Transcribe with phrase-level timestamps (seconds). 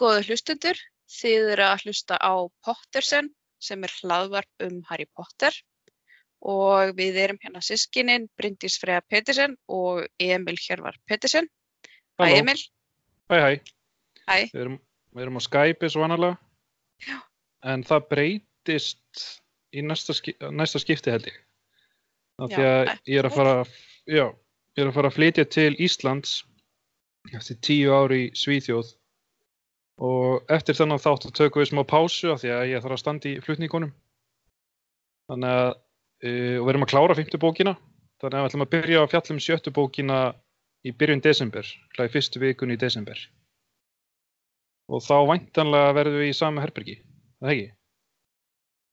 [0.00, 0.78] Góðu hlustendur,
[1.12, 2.32] þið eru að hlusta á
[2.64, 3.26] Pottersen
[3.60, 5.52] sem er hlaðvarp um Harry Potter
[6.40, 11.50] og við erum hérna sískinin Bryndís Freyja Pettersen og Emil Hjörvar Pettersen.
[12.16, 12.30] Hæ.
[12.38, 12.62] Emil.
[13.28, 13.50] Hæ, hæ.
[14.24, 14.36] Hæ.
[14.54, 14.78] Við erum,
[15.12, 16.38] við erum á Skype og annarlega.
[17.04, 17.18] Já.
[17.68, 19.24] En það breytist
[19.76, 20.16] í næsta,
[20.48, 21.36] næsta skipti held ég.
[22.40, 23.56] Af því að ég er að fara,
[24.08, 24.24] já,
[24.78, 26.38] ég er að fara að flytja til Íslands
[27.36, 28.94] eftir tíu ári í Svíþjóð
[30.00, 33.28] og eftir þennan þátt tökum við smá pásu af því að ég þarf að standa
[33.28, 33.90] í flutningunum.
[35.30, 35.72] Þannig að,
[36.24, 37.74] uh, og við erum að klára fymtu bókina,
[38.22, 40.22] þannig að við ætlum að byrja að fjalla um sjöttu bókina
[40.86, 43.20] í byrjun desember, hlæði fyrstu vikun í desember.
[44.90, 47.68] Og þá væntanlega verðum við í sama herbergi, er það ekki?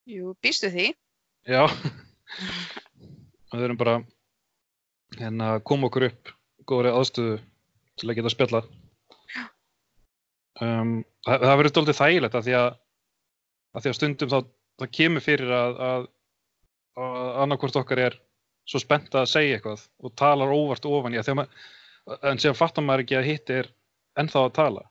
[0.07, 0.91] Jú, býstu því?
[1.47, 1.63] Já.
[3.55, 3.95] Við erum bara
[5.15, 6.31] hérna koma okkur upp
[6.67, 7.37] góðri aðstöðu
[7.97, 8.61] til að geta spjalla.
[10.63, 10.93] Um,
[11.25, 12.69] það, það verður doldið þægilegt að því að,
[13.73, 14.37] að því að stundum þá
[14.77, 16.07] það kemur fyrir að, að,
[17.01, 18.17] að annarkvort okkar er
[18.67, 21.67] svo spennt að segja eitthvað og talar óvart ofan í að þegar maður,
[22.31, 23.71] en sem fattar maður ekki að hitt er
[24.19, 24.83] ennþá að tala.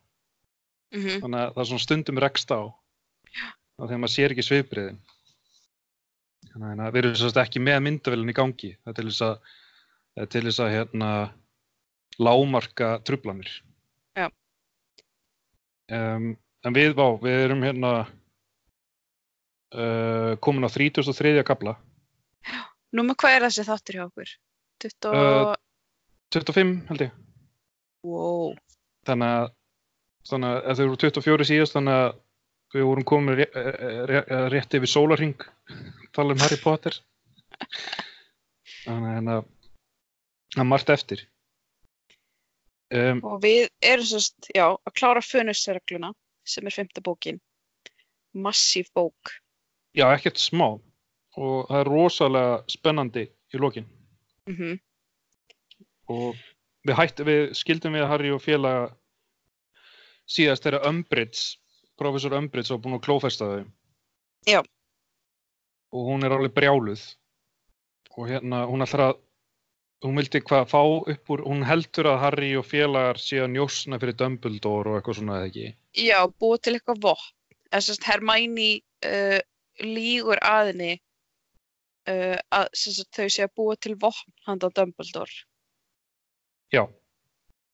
[0.94, 5.00] Mm Þannig að það er svona stundum rekst á að þegar maður sér ekki svipbriðin.
[6.52, 8.70] Þannig að við erum sérst ekki með myndavélun í gangi.
[8.80, 9.50] Það er til þess að,
[10.32, 11.10] til þess að hérna,
[12.22, 13.50] lámarka trublanir.
[15.92, 16.32] Um,
[16.66, 17.90] en við, bá, við erum hérna
[19.74, 21.42] uh, komin á 33.
[21.46, 21.76] kabla.
[22.96, 24.28] Númer hvað er þessi þáttur hjá okkur?
[24.82, 25.10] 20...
[25.12, 25.54] Uh,
[26.34, 27.12] 25 held ég.
[28.06, 28.54] wow.
[29.06, 29.50] Þannig að,
[30.26, 32.08] þannig að þau voru 24 síðast þannig að
[32.74, 33.54] við vorum komin rétt,
[34.10, 35.38] rétt, rétt yfir sólarring
[36.16, 36.98] tala um Harry Potter
[38.82, 39.36] þannig að hérna,
[40.54, 41.22] það er margt eftir
[43.00, 46.12] um, Og við erum sérst, já, að klára fönusregluna
[46.46, 47.40] sem er femta bókin.
[48.36, 49.32] Massíf bók.
[49.96, 50.76] já, ekkert smá
[51.36, 53.88] og það er rosalega spennandi í lokin
[54.46, 54.78] Mm
[56.06, 56.36] og
[56.86, 58.92] við, hætt, við skildum við Harry og félaga
[60.30, 61.58] síðast þegar Umbridge
[61.98, 63.64] professor Umbridge var búin að klófesta þau
[64.46, 64.60] Já.
[65.90, 67.02] og hún er alveg brjáluð
[68.14, 69.18] og hérna hún ætlar að
[70.04, 73.98] hún vildi hvað fá upp úr hún heldur að Harry og félagar sé að njósna
[74.02, 75.66] fyrir Dumbledore og eitthvað svona eða ekki
[76.06, 77.32] Já, búið til eitthvað vopn.
[77.72, 78.70] Þess að Hermæni
[79.08, 79.40] uh,
[79.82, 85.44] lígur aðinni uh, að sagt, þau sé að búa til vopn handa Dumbledore.
[86.72, 86.84] já,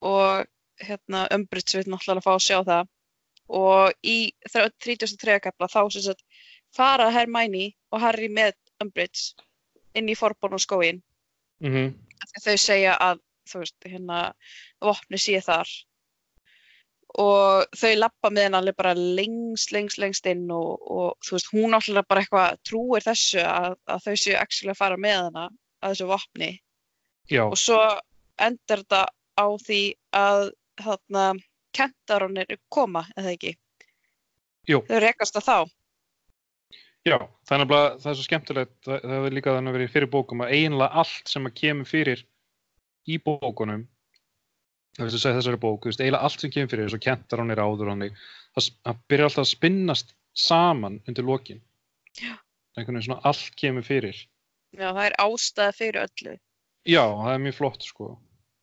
[0.03, 0.47] Og
[0.83, 2.89] hérna, Umbridge vil náttúrulega fá að sjá það.
[3.53, 5.39] Og í 33.
[5.45, 6.23] kapla þá sem sagt
[6.75, 9.35] fara Hermæni og Harry með Umbridge
[9.95, 11.03] inn í Forborn og skóin.
[11.63, 11.93] Mm
[12.43, 13.19] Þau segja að,
[13.51, 14.19] þú veist, hérna,
[14.81, 15.69] vopni sé þar.
[17.19, 21.51] og þau lappa með henni alveg bara lengst, lengst, lengst inn og, og þú veist,
[21.53, 25.45] hún náttúrulega bara eitthvað trúir þessu að, að þau séu actually að fara með hana
[25.83, 26.51] að þessu vopni.
[27.29, 27.81] Já, og svo
[28.39, 29.03] endar þetta
[29.37, 29.83] á því
[30.17, 30.43] að
[30.81, 31.27] þarna
[31.77, 33.53] kentarunir koma, eða ekki?
[34.71, 34.81] Jú.
[34.89, 35.59] þau rekast að þá
[37.09, 40.55] já er nefnilega, það er svo skemmtilegt það, hefur líka þannig verið fyrir bókum að
[40.57, 42.25] eiginlega allt sem að kemur fyrir
[43.11, 43.87] í bókunum
[44.97, 47.05] það veist að segja þessari bók, þú veist, eiginlega allt sem kemur fyrir eins og
[47.05, 51.63] kentar hann er áður hann það, byrjar alltaf að spinnast saman undir lokin.
[52.21, 52.37] Já.
[52.77, 54.17] einhvern veginn svona allt kemur fyrir.
[54.73, 56.35] Já, það er ástæða fyrir öllu.
[56.89, 58.09] Já, það er mjög flott sko.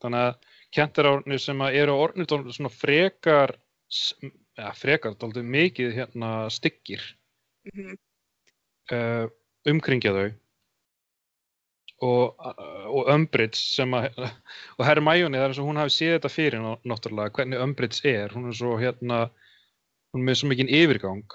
[0.03, 6.31] Þannig að kentarárnir sem að eru orðnir dálítið svona frekar ja, frekar, dálítið mikið hérna
[6.53, 7.03] styggir.
[7.73, 7.97] Mm
[8.95, 9.25] uh,
[9.69, 10.29] umkringja þau
[11.99, 12.45] og,
[12.87, 14.07] og Umbridge sem að
[14.79, 18.03] og Hermione, það er eins og hún hafi séð þetta fyrir ná- náttúrulega, hvernig Umbridge
[18.07, 19.25] er hún er svo hérna
[20.13, 21.25] hún er með svo mikinn yfirgang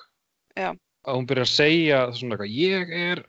[0.56, 0.72] Já.
[1.04, 3.24] að hún byrjar að segja svona eitthvað, ég er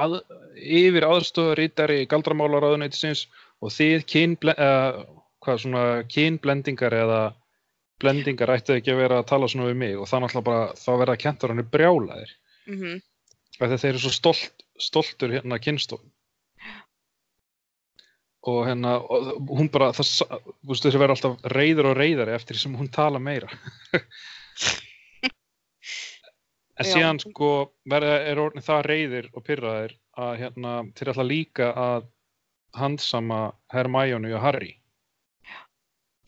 [0.00, 0.20] að,
[0.56, 3.26] yfir aðstöðarítari galdramálaráðuneytisins
[3.60, 5.04] og þið kynble, uh,
[5.44, 7.20] hvað svona kynblendingar eða
[8.00, 10.90] blendingar ætti ekki að vera að tala svona við mig og það náttúrulega bara, þá
[11.02, 12.30] verða kentar hann brjálaðir
[12.66, 13.00] -hmm.
[13.60, 16.08] Þegar þeir eru svo stolt, stoltur hérna kynstofn.
[18.48, 20.14] Og hérna, og hún bara, það,
[20.62, 23.50] þú veist þessi verður alltaf reyður og reyðari eftir því sem hún tala meira.
[26.80, 26.92] en Já.
[26.94, 27.50] síðan sko,
[27.92, 29.92] verða, er orðin það reyðir og pyrraðir
[30.24, 32.08] að hérna, þeir ætla líka að
[32.80, 33.42] handsama
[33.74, 34.72] Hermione og Harry.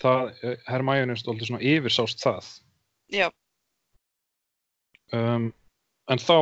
[0.02, 2.52] Eh, Hermione er stoltið svona yfirsást það.
[3.12, 3.28] Já,
[5.16, 5.48] um,
[6.10, 6.36] en þá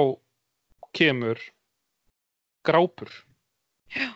[0.96, 1.40] kemur
[2.66, 3.10] grápur.
[3.94, 4.10] Já.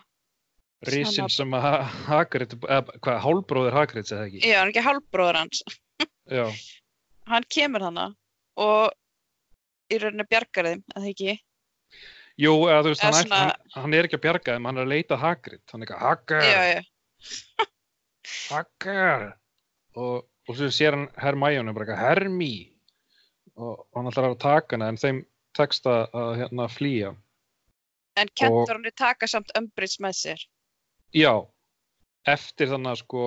[0.85, 4.41] Sama- sem að Ha- Hagrid eða hvað, hálbróðir Hagrids eða ekki?
[4.45, 5.63] Ég er ekki hálfbróður hans.
[6.29, 6.45] já,
[7.31, 8.03] Hann kemur hana
[8.61, 8.91] og
[9.89, 11.33] í rauninni bjargar þeim, að það ekki.
[12.37, 13.39] jú, eða þú veist, Eða hann, svona...
[13.39, 15.87] hann, hann er ekki að bjarga þeim, hann er að leita að Hagrid hann er
[15.87, 17.65] ekki að Hagrid, Já, já,
[18.51, 19.33] Hagrid
[19.95, 22.51] og, og svo sér hann Hermione bara eitthvað, Hermi
[23.55, 25.23] og, og hann ætlar að taka hana en þeim
[25.55, 26.05] tekst að,
[26.41, 27.15] hérna flýja.
[28.15, 30.45] En kentur hann taka samt Umbridge með sér.
[31.15, 31.43] Já,
[32.27, 33.25] eftir þannig að sko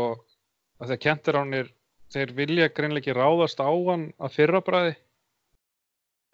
[0.79, 1.71] að þegar kentaránir
[2.13, 4.97] þeir vilja greinlega ekki ráðast á hann að fyrrabræði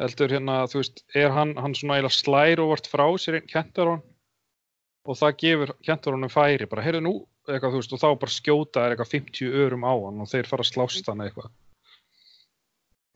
[0.03, 3.51] heldur hérna, þú veist, er hann, hann svona eiginlega slær og vart frá sér einn
[3.51, 4.03] kentarán
[5.05, 7.15] og það gefur kentaránum færi, bara heyrðu nú
[7.45, 10.49] eitthvað, þú veist, og þá bara skjóta er eitthvað 50 örum á hann og þeir
[10.51, 11.53] fara að slást hann eitthvað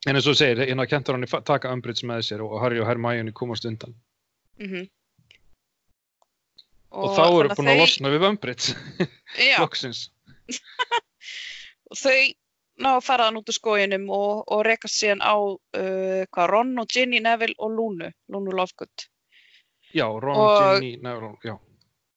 [0.07, 3.35] en eins og þú segir, hérna kentaránir taka Umbridge með sér og Harry og Hermione
[3.35, 3.95] komast undan
[4.59, 4.87] Mm
[6.89, 8.73] og, þá eru búin að losna við Umbridge
[9.61, 10.07] loksins
[11.89, 12.17] og þau
[12.79, 16.71] ná að fara hann út úr skóginum og, og rekast síðan á uh, hvað, Ron
[16.81, 19.07] og Ginny Neville og Lúnu, Lúnu Lovegood.
[19.93, 21.57] Já, Ron, Og- Ginny, Neville, já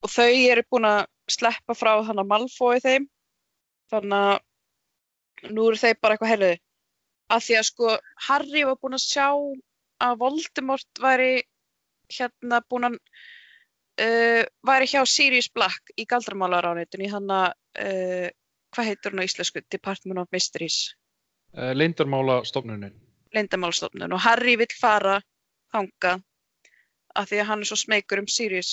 [0.02, 3.04] Og þau eru búin að sleppa frá hann að Malfoy þeim.
[3.92, 6.48] Þannig að nú eru þeir bara eitthvað heyrðu.
[7.32, 7.92] Að því að sko
[8.28, 9.28] Harry var búin að sjá
[10.02, 11.30] að Voldemort væri
[12.12, 18.28] hérna búin að uh, væri hjá Sirius Black í galdramálaránitun í hann að uh,
[18.72, 19.62] hvað heitur hún á íslensku?
[19.70, 20.94] Department of Mysteries.
[21.56, 22.98] uh, Lindarmála stofnunin
[23.34, 25.18] leyndamálstofnun og Harry vill fara
[25.72, 26.22] þangað
[27.16, 28.72] af því að hann er svo smeykur um Sirius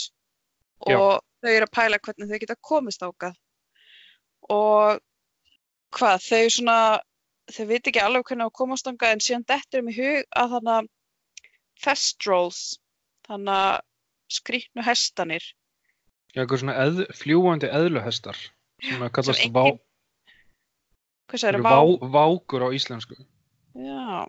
[0.87, 0.95] Já.
[0.95, 3.37] og þau eru að pæla hvernig þau geta komist þangað
[4.49, 4.99] og
[5.95, 6.77] hvað, þau svona
[7.55, 10.25] þau veit ekki alveg hvernig á að komast þangað en síðan dettur um í hug
[10.41, 10.89] að þannig að
[11.83, 12.61] Thestrals
[13.29, 13.79] þannig að
[14.39, 15.45] skrýtnu hestanir
[16.35, 18.37] Já, eitthvað svona eð, fljúandi eðluhestar
[18.85, 19.79] sem að kallast sem vá, engin-
[21.29, 23.17] hvað það eru eru vá, vákur á íslensku
[23.79, 24.25] Já.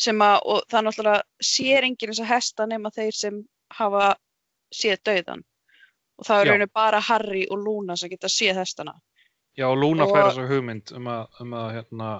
[0.00, 3.36] Sem að, og það er náttúrulega sér enginn þess að hesta nema þeir sem
[3.76, 4.06] hafa
[4.74, 5.42] séð dauðan.
[6.18, 8.94] Og það er rauninu bara Harry og Luna sem geta séð hestana.
[9.58, 12.10] Já, og Lúna Og- fær þessa hugmynd um að, um að, hérna,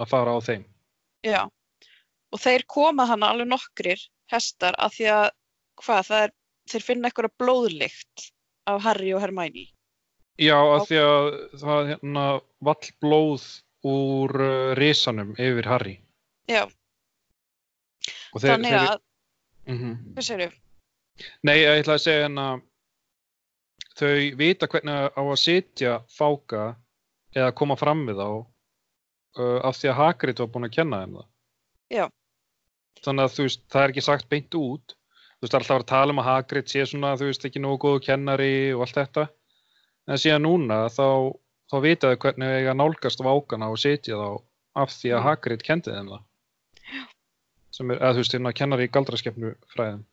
[0.00, 0.64] að fara á þeim
[1.26, 1.40] Já.
[2.32, 4.00] Og þeir koma hann alveg nokkrir
[4.32, 5.30] hestar af því að,
[5.82, 6.32] hvað, er,
[6.70, 8.30] þeir finna eitthvað blóðlykt
[8.70, 9.66] af Harry og Hermione.
[10.40, 10.84] Já, Já.
[10.86, 11.26] því að
[11.60, 12.24] það hérna
[12.64, 13.44] vall blóð
[13.90, 15.94] úr uh, risanum yfir Harry
[16.50, 16.66] Já,
[18.36, 19.00] þeir, þannig þeir, að,
[19.70, 20.58] mm hvað segirðu?
[21.44, 22.46] Nei, ég ætla að segja hérna
[24.00, 26.62] þau vita hvernig á að sitja fáka
[27.36, 31.18] eða koma fram við þá uh, af því að Hagrid var búin að kenna þeim
[31.18, 31.28] það.
[31.90, 32.06] Já.
[33.04, 34.96] Þannig að þú veist, það er ekki sagt beint út.
[35.40, 37.62] Þú veist, alltaf að vera að tala um að Hagrid sé svona, þú veist, ekki
[37.62, 39.26] nógu góðu kennari og allt þetta.
[40.10, 41.06] En síðan núna þá,
[41.70, 44.28] þá vita þau hvernig eiga að nálgast vákana og sitja þá
[44.80, 45.26] af því að Mm.
[45.28, 46.26] Hagrid kendi þeim það.
[47.70, 50.04] Sem er, eða þú veist, hérna kennari í galdraskepnu fræðin.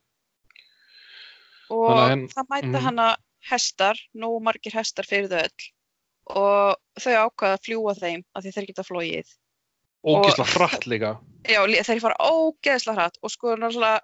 [1.73, 2.83] Og að henn- það mæta mhm.
[2.85, 3.07] hana
[3.49, 5.67] hestar, nógu margir hestar fyrir þau öll.
[6.37, 9.29] Og þau ákvaða að fljúa þeim af því þeir geta flóið.
[10.07, 11.15] Ógisla hratt líka.
[11.47, 14.01] Já, þeir fara ógeðslega hratt og sko náttúrulega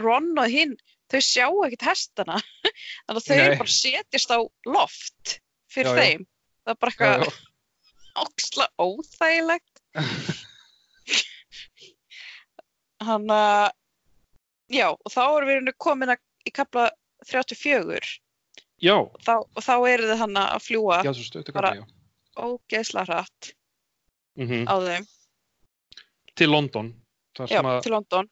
[0.00, 0.72] Ron og hinn,
[1.12, 2.38] þau sjá ekkert hestana.
[3.06, 3.58] Þannig að þau Nei.
[3.60, 5.36] bara setjast á loft
[5.70, 6.00] fyrir Já, já.
[6.00, 6.26] þeim.
[6.64, 7.32] Það er bara Já, eitthvað já.
[8.24, 9.74] ógeðslega óþægilegt.
[13.00, 13.70] Hann að,
[14.68, 16.90] já, og þá erum við komin að, í kapla
[17.30, 18.00] 34.
[18.80, 18.94] Já,
[19.26, 21.12] Þá, og þá eru þið hann að fljúa já,
[21.52, 21.84] Bara- já.
[22.40, 23.50] ógeðslega hratt
[24.40, 25.06] Mm á þeim.
[26.38, 26.94] Til London,
[27.36, 28.28] Já, til London.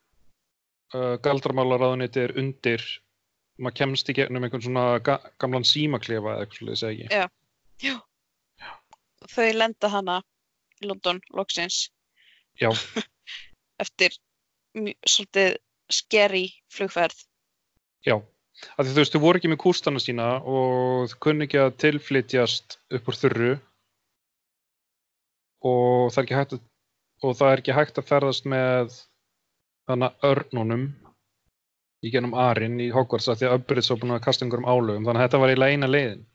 [0.94, 2.80] uh, galdramálaráðuniti er undir,
[3.58, 7.08] maður kemst í gegnum einhvern svona ga gamlan símaklefa eða eitthvað svolítið segi.
[7.12, 7.28] Já.
[7.82, 7.98] Já.
[9.28, 10.22] Þau lenda hana
[10.82, 11.90] í London loksins
[12.62, 12.70] Já,
[13.84, 14.16] eftir
[15.04, 15.58] svolítið
[15.92, 17.26] scary flugferð.
[18.06, 18.16] já.
[18.58, 22.78] Því þú veist, þau voru ekki með kústana sína og þau kunni ekki að tilflytjast
[22.98, 23.50] upp úr þurru.
[25.68, 28.96] Og það er ekki hægt að, er ekki hægt að ferðast með
[29.88, 30.88] þannig örnunum
[32.04, 35.06] í genum Arinn í Hogwarts af því að Umbridge var búin að kasta einhverjum álögum.
[35.06, 36.26] Þannig að þetta var eiginlega eina leiðin.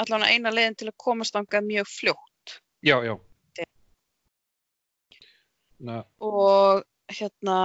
[0.00, 2.54] Allan eina leiðin til að komast þangað mjög fljótt.
[2.80, 3.16] Já, já.
[5.82, 7.56] Na, og hérna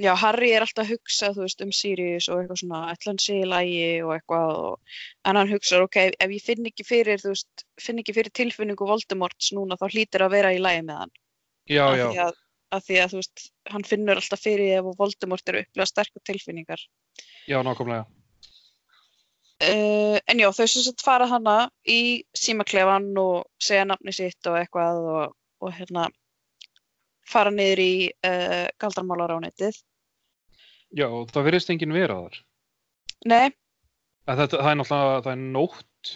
[0.00, 3.20] já, Harry er alltaf að hugsa þú veist, um Sirius og eitthvað svona ætla hann
[3.22, 4.94] sé í lægi og eitthvað og,
[5.28, 8.88] en hann hugsa, ok, ef ég finn ekki fyrir þú veist, finn ekki fyrir tilfinningu
[8.88, 11.14] Voldemorts núna þá hlýtur að vera í lægi með hann.
[11.70, 12.40] Já, af já, því að,
[12.78, 13.44] að því að þú veist,
[13.74, 16.88] hann finnur alltaf fyrir ef Voldemort eru upplega sterkur tilfinningar.
[17.50, 18.08] Já, nákvæmlega.
[19.62, 24.56] Uh, en já, þau sem sagt fara hana í símaklefan og segja nafni sitt og
[24.58, 26.08] eitthvað og, og hérna
[27.28, 27.92] fara niður í
[28.26, 29.78] uh, galdarmálaránetið.
[30.92, 32.40] já, það verðist enginn vera þar
[33.24, 33.52] Nei,
[34.26, 36.12] að þetta, það er náttúrulega, það er nótt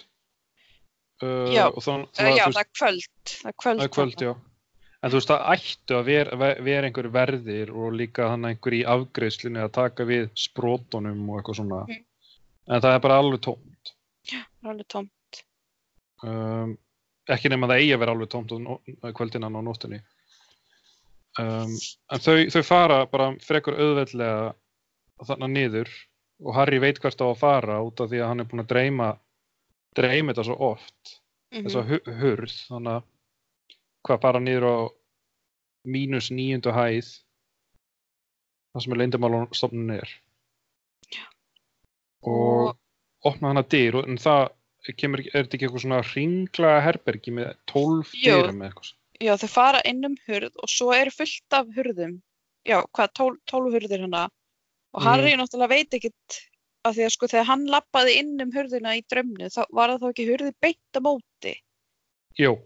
[1.23, 3.07] uh, Já, uh, já, þú það er kvöld.
[3.31, 3.81] Það er kvöld.
[3.81, 4.33] Það kvöld, já.
[5.05, 8.75] En þú veist, það ættu að vera, ve- vera einhver verðir og líka hann einhver
[8.75, 11.83] í afgreiðslunni að taka við sprótunum og eitthvað svona.
[11.87, 12.03] Mhm.
[12.67, 13.93] En það er bara alveg tómt.
[14.27, 15.11] Það er alveg tóm.
[16.27, 16.73] Um,
[17.31, 18.55] ekki nema það eigi að vera alveg tómt
[19.15, 20.01] kvöldinnan á nóttunni.
[21.39, 21.73] Um,
[22.13, 24.55] en þau, þau fara bara frekur auðveldlega
[25.29, 25.91] þarna niður
[26.45, 28.71] og Harry veit hvert á að fara út af því að hann er búinn að
[28.73, 29.09] dreyma
[29.97, 31.15] dreyma þetta svo oft
[31.55, 33.05] Mm þessa hu- hurð þannig að
[34.09, 34.77] hvað fara niður á
[35.87, 37.07] mínus níundu hæð
[38.75, 40.11] það sem er leyndamálstofnun er.
[42.27, 42.75] Og
[43.29, 44.49] opna hana dyr og- en það
[44.99, 48.37] kemur, er þetta ekki eitthvað svona ringlaga herbergi með 12 Jú.
[48.43, 52.19] dyrum eða eitthvað Já, þau fara inn um hurð og svo eru fullt af hurðum.
[52.67, 54.29] Já, hvað, tól, tólf hurðir hana.
[54.95, 55.07] Og Mhm.
[55.07, 56.41] Harry náttúrulega veit ekkit
[56.85, 60.01] af því að sko þegar hann lappaði inn um hurðina í drömnu þá var það
[60.01, 61.55] þá ekki hurði beint á móti.
[62.39, 62.59] Jú,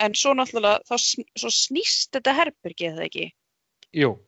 [0.00, 0.96] En svo náttúrulega, þá
[1.36, 3.32] svo snýst þetta herbergi eða ekki.
[3.94, 4.18] jú,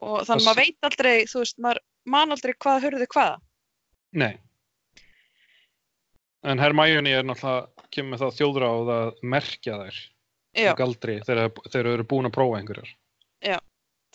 [0.00, 3.40] Og Það þannig s- maður veit aldrei, þú veist, maður man aldrei hvað hurði hvað.
[4.12, 4.38] nei
[6.44, 9.96] en Hermione er náttúrulega kemur það þjóðráð að merkja þær
[10.56, 12.94] og galdri þegar þau eru búin að prófa einhverjar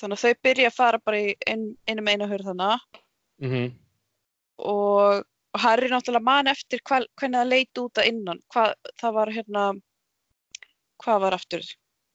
[0.01, 2.71] þannig að þau byrja að fara bara í inn, inn um eina hurð hana
[3.41, 3.77] mm
[4.62, 8.38] og og Harry náttúrulega man eftir hva, hvernig það leit út að innan.
[8.53, 9.63] Hvað, það var hérna,
[11.03, 11.65] hvað var aftur?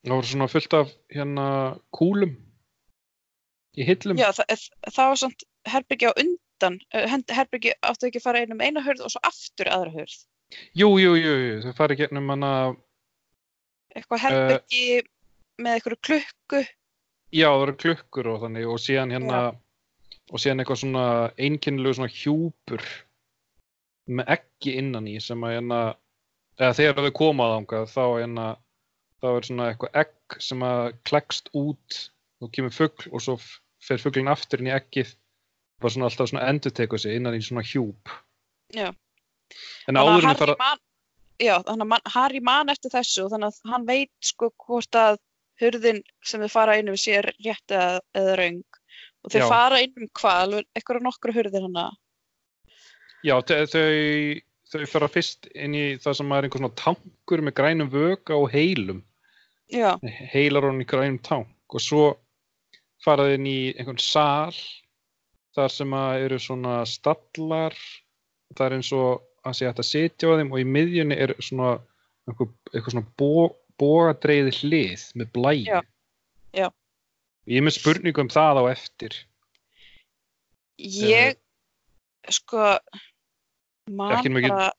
[0.07, 1.47] það voru svona fullt af hérna
[1.97, 2.37] kúlum
[3.77, 8.27] í hillum Já, það, það var samt herbergi á undan, eh, herbergi áttu ekki að
[8.29, 10.19] fara inn um eina hurð og svo aftur aðra hurð.
[10.79, 12.53] jú, jú, jú, jú, þau fara í gegnum hana
[13.97, 15.03] Eitthvað herbergi
[15.63, 16.63] með eitthvað klukku.
[17.35, 19.41] Já, það eru klukkur og þannig og síðan hérna
[20.31, 21.07] og síðan eitthvað svona
[21.41, 22.85] einkennilegu svona hjúpur
[24.07, 25.81] með ekki innan í sem að hérna
[26.61, 28.47] eða þegar þau koma þangað þá hérna
[29.23, 32.01] þá er svona eitthvað egg sem að klekst út
[32.45, 33.37] og kemur fugl og svo
[33.83, 35.15] fer fuglinn aftur inn í eggið
[35.83, 38.13] bara svona alltaf svona endur tekur sig innan í svona hjúp
[38.75, 38.91] Já.
[39.89, 40.83] en áður en Harry fara man,
[41.43, 45.21] já, þannig að Harry man eftir þessu og þannig að hann veit sko hvort að
[45.61, 48.65] hurðin sem þau fara inn um sé rétt eða, eða raung.
[49.25, 51.89] Og þau fara inn um hvað, eitthvað nokkru hurðir hana.
[53.27, 53.87] já, þau, þau
[54.71, 58.49] þau fara fyrst inn í það sem er einhver svona tankur með grænum vöka og
[58.55, 59.05] heilum
[59.73, 59.97] Já,
[60.31, 62.03] heilar honum í grænum tank og svo
[63.03, 64.55] faraði inn í einhvern sal
[65.57, 67.75] þar sem að eru svona stallar
[68.55, 71.77] það er eins og að sé að sitja á þeim og í miðjunni er svona
[72.27, 73.31] einhver, eitthvað svona bó,
[73.81, 75.81] bógadreiði hlið með blæði Já,
[76.57, 76.69] já.
[77.47, 79.19] ég er með spurningu um það á eftir
[80.79, 81.37] ég,
[82.29, 82.77] sko,
[83.89, 84.73] man Ekki mikið- bara,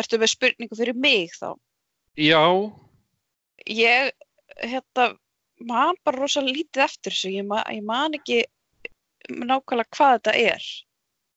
[0.00, 1.54] ertu með spurningu fyrir mig þá?
[2.20, 2.42] já,
[3.68, 4.12] Ég,
[4.64, 5.10] hérna,
[5.60, 8.38] man bara rosa lítið eftir þessu, ég, ma ég man ekki
[9.30, 10.68] nákvæmlega hvað þetta er.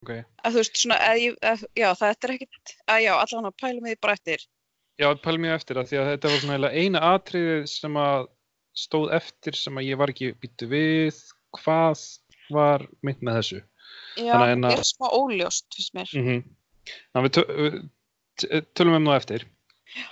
[0.03, 3.49] Ok að þú veist svona, að ég, að, já þetta er ekkit, að já allan
[3.49, 4.45] að mig því bara eftir.
[5.01, 8.27] já, pæl mér eftir það því að þetta var svona eina atriðið sem að
[8.83, 11.21] stóð eftir sem að ég var ekki býttu við
[11.59, 12.01] hvað
[12.53, 13.61] var mynd með þessu
[14.17, 16.09] Já, Þannig að hérna- er smá óljóst, finnst mér.
[16.13, 16.43] Mm -hmm.
[17.13, 17.77] Þannig við tö við
[18.41, 19.45] t- tölum um það eftir.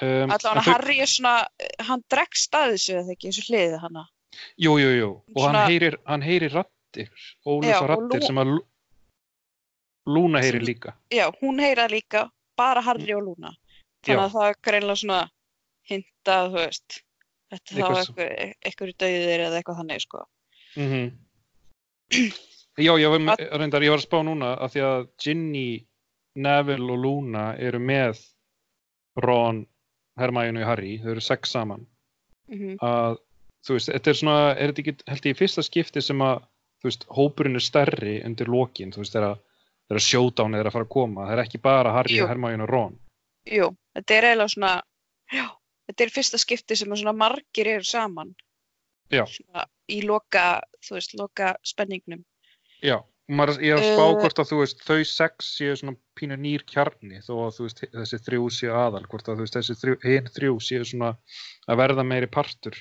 [0.01, 1.35] Um, Allan að Harry er svona,
[1.79, 4.03] hann dregst að þessu eða ekki, þessu hliðið hana.
[4.57, 5.09] Jú, jú, jú.
[5.35, 7.09] Og Svona- hann heyrir, heyrir rattir,
[7.45, 8.59] óljósa og rattir sem að
[10.07, 10.93] Lúna heyrir Sem- líka.
[11.13, 13.51] Já, hún heyra líka, bara Harry og Luna.
[14.03, 14.25] Þannig Já.
[14.25, 15.19] að það er greinlega svona
[15.89, 17.01] hintað, þú veist,
[17.51, 20.23] þetta þá Eitthvað eitthvað, döðir eða eitthvað þannig, sko.
[20.77, 21.11] Mm
[22.81, 25.85] Já, ég var, með- reyndar, ég var að spá núna að því að Ginny,
[26.35, 28.21] Neville og Luna eru með
[29.21, 29.65] Ron,
[30.19, 31.85] Hermione og Harry, þau eru sex saman,
[32.51, 33.17] Mm að
[33.67, 36.39] þú veist, þetta er svona, er þetta ekki, held ég, fyrsta skipti sem að,
[36.81, 39.41] þú veist, hópurinn er stærri undir lokin, þú veist, þegar að-
[39.91, 42.27] þegar showdown er að fara að koma, það er ekki bara Harry, Jú.
[42.31, 42.93] Hermione og Ron.
[43.51, 43.67] Jú,
[43.97, 44.73] þetta er eiginlega svona,
[45.35, 45.45] já,
[45.89, 48.31] þetta er fyrsta skipti sem að svona margir eru saman.
[49.11, 49.25] Já.
[49.27, 52.21] Svona í loka, þú veist, loka spenningnum.
[52.81, 54.19] Já, og maður, ég er að spá Eh.
[54.21, 57.83] hvort að, þú veist, þau sex séu svona pínu nýr kjarni, þó að, þú veist,
[57.91, 61.11] þessi þrjú séu aðal, hvort að, þú veist, þessi þrjú, hinn þrjú séu svona
[61.67, 62.77] að verða meiri partur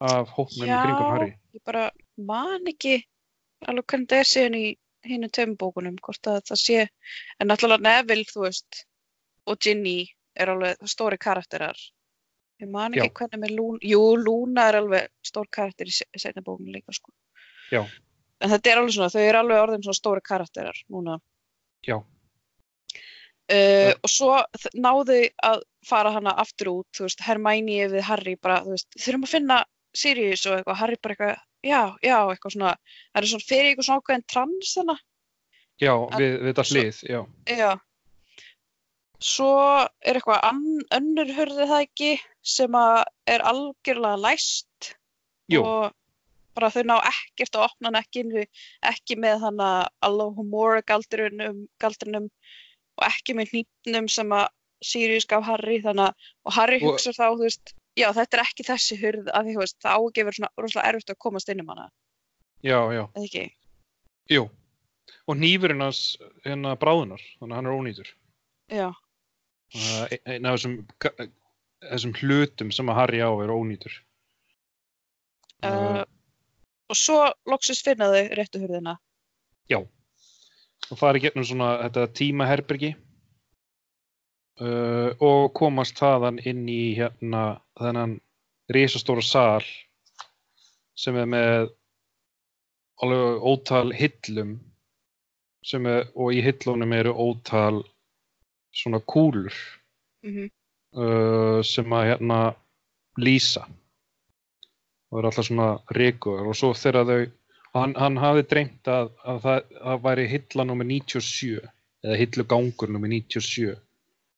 [0.00, 1.32] af hópnum í kringum Harry.
[1.54, 3.04] ég bara man ekki
[3.66, 4.66] alveg hvernig það er síðan í
[5.06, 6.88] hinu tveim bókunum, hvort að það sé,
[7.38, 8.82] en náttúrulega Neville, þú veist,
[9.46, 11.78] og Ginny er alveg stóri karakterar.
[12.58, 13.14] Ég man ekki Já.
[13.20, 17.12] hvernig með Lúna, jú, Lúna er alveg stór karakter í se- seinna bókunum líka, sko.
[17.70, 17.84] Já.
[18.40, 21.20] En þetta er alveg svona, þau eru alveg orðin svona stóri karakterar núna.
[21.86, 22.00] Já.
[23.48, 24.34] Uh, og svo
[24.76, 29.24] náðu að fara hana aftur út, þú veist, Hermione við Harry bara, þú veist, þurfum
[29.24, 29.58] að finna
[29.96, 32.72] Sirius og eitthvað, Harry bara eitthvað, já, já, eitthvað svona,
[33.12, 34.98] það er svona fyrir eitthvað svona ákveðin trans hana,
[35.78, 37.20] Já, við, við þetta hlið, já.
[37.54, 37.70] já.
[39.22, 39.52] Svo
[40.06, 40.48] er eitthvað
[40.94, 42.10] önnur hörði það ekki
[42.46, 42.98] sem að
[43.30, 44.92] er algjörlega læst
[45.50, 45.94] Jú, og
[46.58, 48.44] bara þau ná ekkert að opna hann ekki,
[48.90, 49.70] ekki með hana
[50.06, 52.28] Alohomora galdrinum, galdrinum
[52.98, 54.48] og ekki með hnýpnum sem að
[54.84, 58.66] Sirius gaf Harry þannig að og Harry hugsa þá, þú veist, já þetta er ekki
[58.68, 61.20] þessi hurð af því þú veist, það á ekki að vera svona rosalega erfitt að
[61.24, 61.90] komast inn um hana,
[62.62, 63.44] já, já, eða ekki?
[64.34, 64.46] jú.
[65.28, 66.00] Og nýfurinn hans,
[66.44, 68.10] hérna, bráðunar, þannig að hann er ónýtur.
[68.72, 68.88] Já,
[69.68, 70.76] Uh, einn af þessum,
[71.84, 73.92] þessum hlutum sem að Harry á er ónýtur.
[75.60, 76.00] uh,
[76.88, 78.94] og svo loksist finna þau réttu hurðina.
[80.88, 82.94] og fara í gegnum svona þetta tímaherbergi
[84.60, 88.18] uh, og komast þaðan inn í hérna þennan
[88.72, 89.64] risastóra sal
[90.98, 91.68] sem er með
[93.02, 94.56] alveg ótal hillum
[95.72, 97.82] er, og í hillunum eru ótal
[98.74, 99.54] svona kúlur
[100.22, 100.48] Mm
[100.96, 102.38] uh, sem að hérna
[103.18, 103.64] lýsa.
[105.08, 107.20] Og eru alltaf svona rekuður og svo þegar þau
[107.78, 111.52] hann, hann hafði dreymt að, að það, það væri hilla nummer 97
[112.04, 113.76] eða hillugangur nummer 97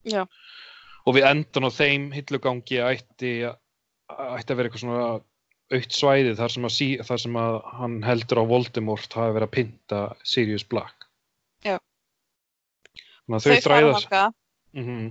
[0.09, 0.25] Já.
[1.07, 5.03] og við endan á þeim hillugangi ætti ætti að vera eitthvað svona
[5.71, 9.47] aukt svæði þar sem að, sí, þar sem að hann heldur á Voldemort hafi verið
[9.49, 11.07] að pynta Sirius Black
[11.65, 11.77] Já.
[13.29, 14.15] Þau þau þræðast
[14.75, 15.11] mm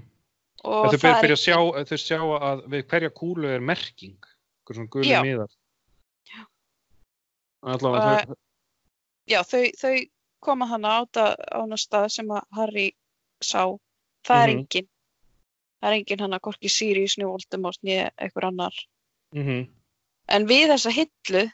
[0.60, 4.76] og Þau byrja, er að sjá, þau sjá að við hverja kúlu er merking, eitthvað
[4.76, 5.20] svona gulur Já.
[5.24, 5.54] miðar.
[6.28, 6.42] Já.
[7.64, 8.36] Allavega, Og- þau,
[9.32, 9.94] já, þau, þau
[10.44, 12.88] koma þannig á hana stað sem að Harry
[13.40, 13.64] sá.
[14.28, 14.60] Það er Mhm.
[14.60, 14.88] engin.
[15.82, 18.74] Það er engin hann að korki Sirius, nýja Voldemort, nýja einhver annar.
[19.36, 19.68] mm
[20.28, 21.52] En við þessa hillu,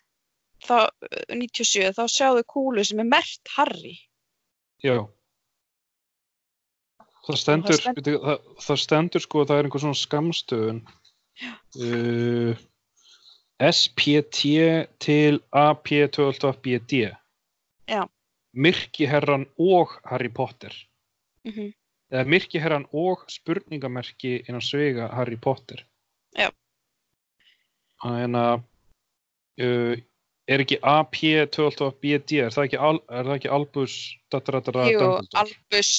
[0.65, 0.89] þá,
[1.29, 3.99] 97, þá sjáðu kúlu sem er mert Harry.
[4.83, 5.07] já.
[7.25, 10.81] Það stendur, það stend- það, það, stendur sko að það er einhver svona skamstöðun.
[11.75, 12.55] Uh,
[13.59, 17.15] SPT til AP12BD.
[17.87, 18.05] Já.
[18.53, 20.73] Myrkiherran og Harry Potter.
[21.45, 21.73] Mm
[22.13, 25.81] Eða Myrkiherran og spurningamerki innan svega Harry Potter.
[26.37, 26.51] Já.
[28.03, 28.59] Þannig að
[29.65, 30.03] uh,
[30.45, 33.95] er ekki AP12BD, er það ekki, al, er það ekki Albus
[34.33, 35.41] Dattradara Jú, Dumbledore?
[35.41, 35.91] Albus,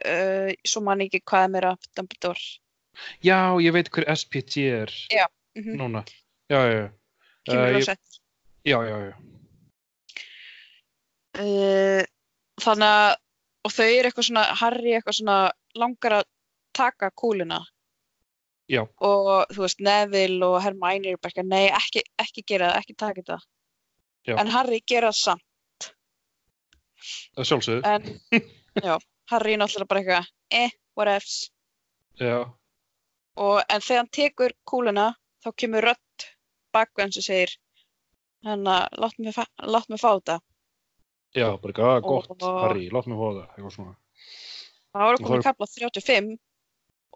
[0.00, 2.46] uh, svo man ekki hvað er meira Dumbledore.
[3.24, 5.26] Já, ég veit hver SPT er Já.
[5.56, 6.04] Mm núna.
[6.48, 6.88] Já, já, já.
[7.48, 7.96] Uh, ég-.
[8.64, 9.14] Já, já, já.
[11.36, 12.02] Uh,
[12.60, 13.16] þannig að,
[13.66, 15.38] og þau eru eitthvað svona, Harry eitthvað svona
[15.78, 16.28] langar að
[16.76, 17.60] taka kúluna.
[18.70, 18.82] Já.
[18.82, 22.96] Og þú veist, Neville og Hermione eru bara eitthvað, nei, ekki, ekki gera það, ekki
[23.02, 23.38] taka þetta.
[24.26, 24.36] Já.
[24.42, 25.90] En Harry gera það samt.
[27.36, 27.82] Það sjálfsögðu.
[27.92, 28.46] En,
[28.88, 28.94] já,
[29.30, 31.36] Harry er náttúrulega bara eitthvað, eh, whatevs.
[32.16, 32.38] Já,
[33.36, 35.06] Og, en þegar hann tekur kúluna,
[35.44, 36.26] þá kemur rödd
[36.72, 37.52] bakveðan sem segir,
[38.46, 40.38] hann að, lát mig fá þetta.
[41.34, 43.96] Já, bara ekki, að gott, Og- Harry, látt mig það, eitthvað svona.
[44.94, 46.38] Það voru Og komið þá- kapla 35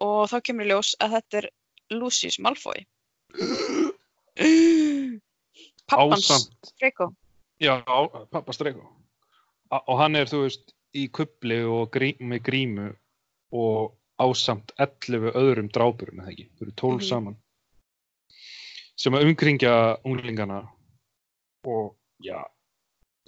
[0.01, 1.49] og þá kemur í ljós að þetta er
[1.91, 2.85] Lucius Malfoy.
[5.87, 7.13] Pappans Draco.
[7.59, 7.81] já,
[8.31, 8.87] pappa Streiko.
[9.71, 12.95] A- Og hann er, þú veist, í kubli og grí, með grímu
[13.53, 16.49] og ásamt 11 öðrum drápurum, eða ekki?
[16.57, 17.07] Þau eru 12 Mhm.
[17.09, 17.37] saman.
[18.95, 20.69] Sem að umkringja unglingana
[21.65, 22.43] og, já,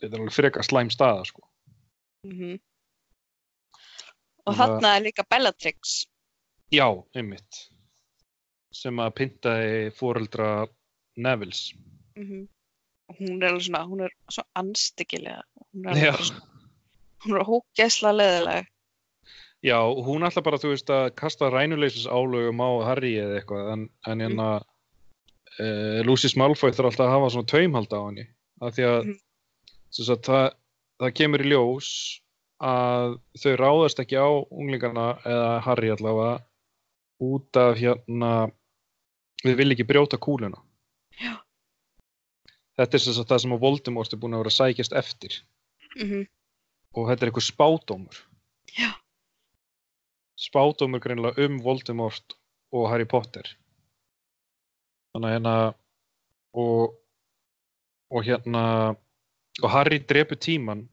[0.03, 1.45] þetta er alveg freka slæm staða, sko.
[2.27, 2.59] Mm
[4.43, 6.01] Og Og þarna er líka Bellatrix.
[6.73, 7.61] Já, einmitt.
[8.75, 10.67] Sem að pyntaði foreldra
[11.15, 11.71] Nevils.
[12.19, 12.49] mm
[13.19, 15.41] hún er alveg svona, hún er svo anstíkilega
[15.73, 16.53] hún er alveg svona
[17.25, 18.69] hún er hókjæsla leðileg
[19.63, 23.85] Já, hún ætla bara, þú veist, að kasta rænuleysis álögum á Harry eða eitthvað, en,
[24.11, 28.25] en hérna uh, Lucius Malfoy þarf alltaf að hafa svona taumhald á henni,
[28.59, 29.23] af því að sem sagt,
[29.93, 30.49] það,
[31.01, 31.91] það kemur í ljós
[32.63, 36.35] að þau ráðast ekki á unglingana eða Harry allavega
[37.23, 38.33] út af hérna
[39.43, 40.59] við vil ekki brjóta kúluna.
[41.19, 41.35] Já.
[42.79, 45.41] Þetta er sem það sem að Voldemort er búin að vera sækjast eftir
[45.97, 46.23] mm
[46.93, 48.17] og þetta er eitthvað spádómur.
[48.77, 48.91] Já.
[50.37, 52.35] Spádómur greinilega um Voldemort
[52.73, 53.47] og Harry Potter.
[55.13, 55.55] Þannig að hérna
[56.53, 56.93] og,
[58.13, 58.63] og hérna
[59.61, 60.87] og Harry drepur tíman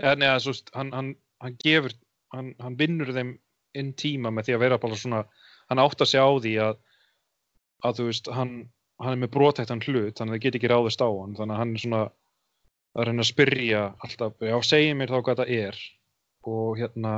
[0.00, 1.10] eða neða svo hann, hann,
[1.42, 1.92] hann gefur
[2.32, 3.36] hann, hann vinnur þeim
[3.76, 5.22] inn tíma með því að vera bara svona
[5.68, 6.78] hann átta sig á því að
[7.84, 8.52] að þú veist hann,
[9.04, 11.36] er með brotættan hlut þannig að það get ekki ráðist á hann.
[11.36, 12.02] Þannig að hann er svona
[12.96, 15.80] að reyna að spyrja alltaf, já segi mér þá hvað þetta er.
[16.46, 17.14] Og hérna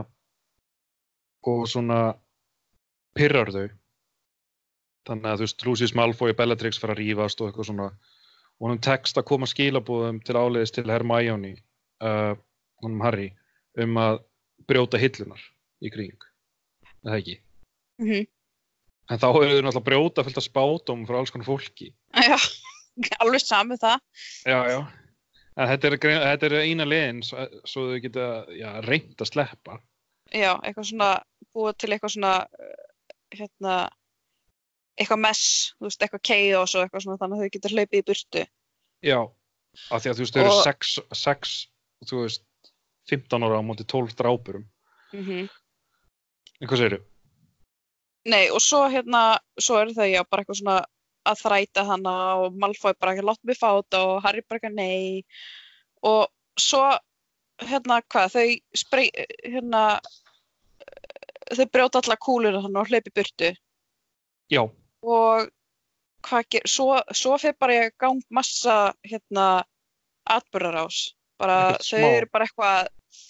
[1.49, 2.01] og svona
[3.17, 3.69] pyrrar þau.
[5.09, 7.89] Þannig að þú veist Lucius Malfoy og Bellatrix fara að rífast og eitthvað svona
[8.59, 11.55] og honum tekst að koma skilabúðum til áleiðis til Hermione
[12.03, 12.35] uh,
[12.83, 13.31] honum Harry
[13.79, 14.23] um að
[14.69, 15.43] brjóta hillunar
[15.83, 16.19] í kring.
[17.07, 17.37] Eða ekki?
[17.99, 18.27] -hmm.
[19.11, 21.93] en þá hefur þau náttúrulega brjóta fullt af spátum frá alls konar fólki.
[22.15, 22.39] Já,
[23.23, 24.01] alveg sami það.
[24.47, 24.81] Já, já.
[25.59, 27.47] En þetta er, þetta er eina leiðin svo,
[27.91, 29.81] þau geta já, reynt að sleppa.
[30.31, 31.11] Já, eitthvað svona
[31.57, 33.79] búið til eitthvað svona uh, hérna
[34.99, 35.45] eitthvað mess,
[35.79, 38.45] þú veist, eitthvað chaos og eitthvað svona þannig að þau getur hlaupið í burtu.
[39.07, 39.19] Já,
[39.95, 41.55] af því að þú veist þau eru Og- sex, sex
[42.09, 42.45] þú veist
[43.09, 44.67] 15 ára á móti 12 drápurum.
[45.15, 45.49] Mm
[46.59, 47.05] en hvað segirðu?
[48.29, 50.79] Nei, og svo hérna, svo eru þau já bara eitthvað svona
[51.29, 54.75] að þræta hana og Malfoy bara ekki látt mig fá þetta og Harry bara ekki
[54.75, 55.23] nei.
[56.03, 56.27] Og
[56.59, 56.83] svo
[57.63, 58.49] hérna hvað, þau
[58.83, 59.11] sprey,
[59.45, 59.85] hérna
[61.55, 63.53] þau brjóta allar kúluna hann og hleypi í burtu.
[64.51, 64.63] Já,
[65.03, 65.49] og
[66.27, 69.65] hvað svo, svo fyrir bara í gang massa hérna
[70.29, 72.09] atbyrðarás bara Ekkert þau smá.
[72.17, 72.89] eru bara eitthvað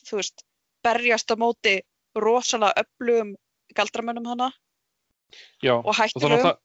[0.09, 0.45] þú veist,
[0.85, 1.75] berjast á móti
[2.19, 3.35] rosalega öflugum
[3.77, 4.51] galdramönnum hana
[5.63, 6.57] já og og þannig að það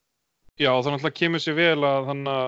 [0.64, 2.46] já, þannig að kemur sér vel að hann að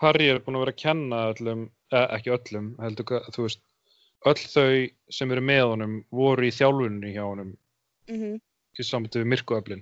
[0.00, 3.60] Harry er búin að vera að kenna öllum, eh, ekki öllum heldur, þú veist,
[4.30, 4.70] öll þau
[5.12, 7.56] sem eru með honum voru í þjálfunni hjá honum
[8.08, 8.38] mm
[8.78, 9.80] í samvættu við myrkuöflin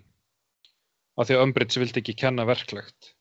[1.18, 3.12] af því að Umbridge vildi ekki kenna verklegt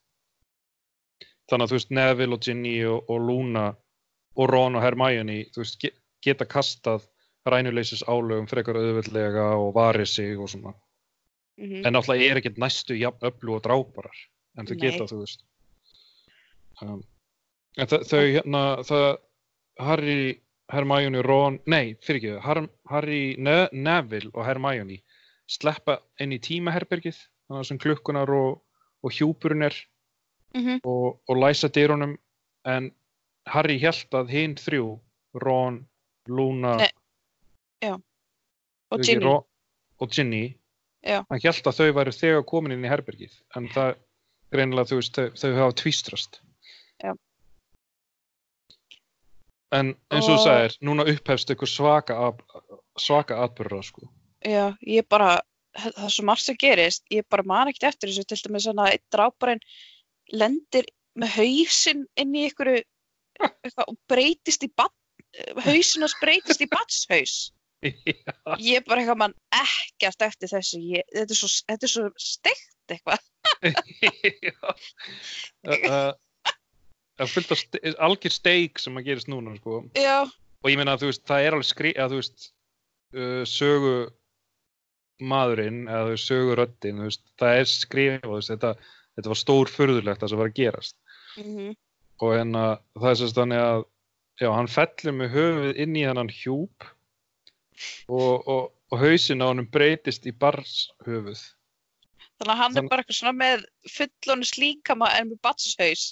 [1.49, 3.67] þannig að þú veist Neville og Ginny og, og Luna
[4.37, 5.93] og Ron og Hermione þú veist, ge
[6.25, 7.05] geta kastað
[7.47, 10.73] rænuleysis álögum frekar auðveldlega og varið sig og svona
[11.57, 11.85] -hmm.
[11.85, 14.17] en náttúrulega er ekkert næstu jafn öllu og dráparar
[14.57, 14.81] en þau Nei.
[14.81, 15.45] geta þú veist
[16.81, 17.03] um,
[17.77, 19.07] en þa þau hérna það
[19.79, 20.41] Harry,
[20.73, 25.03] Hermione, Ron nei, fyrir ekki, Har Harry ne Neville og Hermione
[25.47, 28.61] sleppa inn í tímaherbergið þannig sem klukkunar og,
[29.03, 29.75] og hjúpurinn er
[30.55, 30.79] Mhm.
[30.85, 32.17] og, og læsa dyrunum.
[32.65, 32.91] En
[33.47, 34.99] Harry held að hinn þrjú
[35.43, 35.85] Ron,
[36.27, 36.89] Luna Nei,
[38.91, 39.25] og ekki, Ginny.
[39.25, 39.43] Ron,
[39.99, 40.55] og Ginny
[41.05, 41.23] Já.
[41.29, 43.33] hann held að þau væru þegar komin inn í herbergið.
[43.55, 43.95] En það
[44.51, 46.39] greinilega þú veist þau, þau hafa tvístrast
[47.03, 47.13] Já.
[49.71, 52.17] en eins og þú Og- sagðir núna upphefst eitthvað svaka
[52.97, 54.07] svaka atbyrra sko.
[54.45, 55.41] Já, ég bara,
[55.75, 58.85] það er svo margt sem gerist, ég bara man ekkert eftir þessu, til dæmis svona
[58.93, 59.63] einn dráparinn
[60.33, 60.85] lendir
[61.17, 62.81] með hausinn inn í eitthvað,
[63.85, 64.95] og breytist í bat,
[65.65, 67.35] hausinn hans breytist í batshaus.
[68.63, 72.95] Ég bara eitthvað man ekkert eftir þessu, ég, þetta, er svo, þetta er svo steikt
[72.95, 73.21] eitthvað.
[77.17, 77.61] Það er fullt af
[78.05, 79.79] algjör steik sem að gerist núna sko.
[79.81, 82.43] Og ég meina að þú veist, það er alveg skri að þú veist,
[83.17, 83.93] uh, sögu
[85.19, 88.71] maðurinn eða þú veist, sögu röddin, þú veist, það er skrifað, þetta,
[89.17, 90.97] þetta var stór furðulegt það sem var að gerast.
[91.41, 91.75] Mm
[92.17, 92.61] og hérna
[92.97, 93.83] það er sérst þannig að
[94.41, 96.87] já, hann fellur með höfuð inn í þennan hjúp
[98.09, 101.43] og, og, og hausinn á honum breytist í bars höfuð
[102.41, 106.07] þannig að hann Þann- er bara eitthvað svona með fullonu slíkama en með batshaus.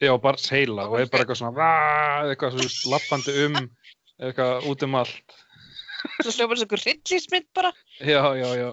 [0.00, 1.68] já, bars heila og er bara eitthvað svona
[2.32, 3.60] eitthvað svo veist, lappandi um
[4.20, 5.36] eitthvað út um allt
[6.24, 7.72] Svo hljópar þessu eitthvað rillismynd bara.
[8.00, 8.68] Já, já, já.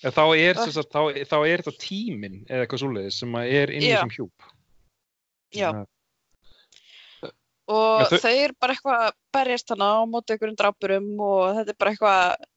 [0.00, 3.72] En þá er, sagt, þá, þá er þetta tíminn eða eitthvað svoleiðis sem að er
[3.76, 4.46] inn í þessum hjúp.
[5.52, 5.66] Já.
[5.74, 5.96] Þannig
[7.70, 11.70] og þau- þau eru bara eitthvað að berjast hana á móti einhverjum drápurum og þetta
[11.74, 12.48] er bara eitthvað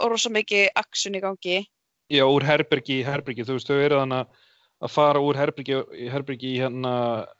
[0.00, 1.68] og rosa mikið aksjun í gangi að-
[2.14, 4.26] Já, úr herbergi í herbergi, þú veist, þau eru þannig
[4.84, 5.76] að fara úr herbyrgi,
[6.44, 6.94] í hérna,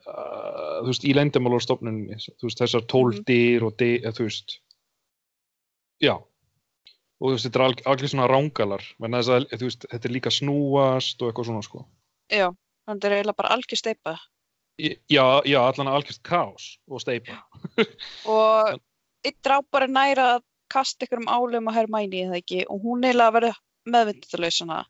[0.09, 1.13] uh, þú veist, í
[2.49, 4.59] veist, þessar tóldir og dyr, þú veist,
[6.03, 10.09] já, og þú veist, þetta er alg, algjör svona rángalar, menn þess að, veist, þetta
[10.09, 11.85] er líka snúast og eitthvað svona, sko.
[12.33, 12.49] Já,
[12.89, 14.17] þannig er eiginlega bara algjör steipa.
[14.83, 17.37] Já, já, allan algjört kaos og steipa.
[18.27, 18.75] Og
[19.25, 23.07] einn drápar er næra að kasta ykkur um álum og Hermæni, eða ekki, og hún
[23.07, 24.81] eiginlega verður meðvindalaus svona.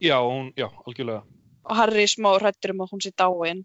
[0.00, 1.22] Já, hún, já, algjörlega.
[1.64, 3.64] Og Harry smá hrættur um að hún sé dáin.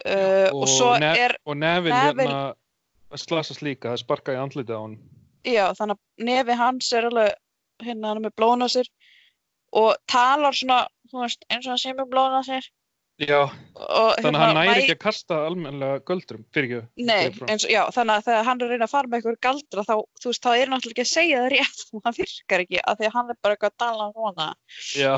[0.00, 4.80] Uh, og, svo ne er, og Neville- hérna slasast líka, það sparkað í andlitið á
[4.80, 4.96] hann.
[5.44, 7.32] Já, þannig að nefi hans er alveg,
[7.82, 8.88] hérna, hann er með blóðun á sér
[9.72, 12.68] og talar svona, þú veist, eins og hann sé með blóðun á sér.
[13.20, 17.04] Já, Og, þannig að hann næri væ- ekki að kasta almennilega göldrum, fyrir ekki.
[17.04, 19.36] Nei, eins og, já, þannig að þegar hann er að reyna að fara með ykkur
[19.44, 22.80] galdra þá, þú veist, þá er náttúrulega ekki að segja það rétt það virkar ekki
[22.80, 24.46] af því að hann er bara eitthvað að tala um svona.
[24.96, 25.14] Já,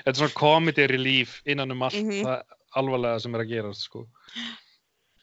[0.00, 2.24] þetta er svona comedy relief innan um allt Mhm.
[2.24, 2.42] það
[2.76, 4.06] alvarlega sem er að gerast, sko.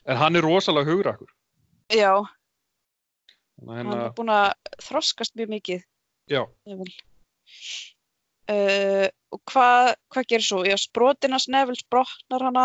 [0.06, 1.28] En hann er rosalega hugrakkur.
[1.90, 2.14] Já,
[3.60, 4.52] Þannig hann Hérna, er búinn að
[4.88, 5.84] þroskast mjög mikið.
[6.32, 6.42] já.
[8.44, 10.58] Uh, og hvað hva gerir svo?
[10.68, 12.64] Já, sprotinans Neville sprotnar hana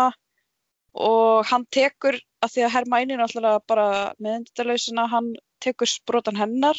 [0.92, 3.86] og hann tekur, að því að Hermæni er náttúrulega bara
[4.20, 5.30] meðendalausina, hann
[5.62, 6.76] tekur sprotan hennar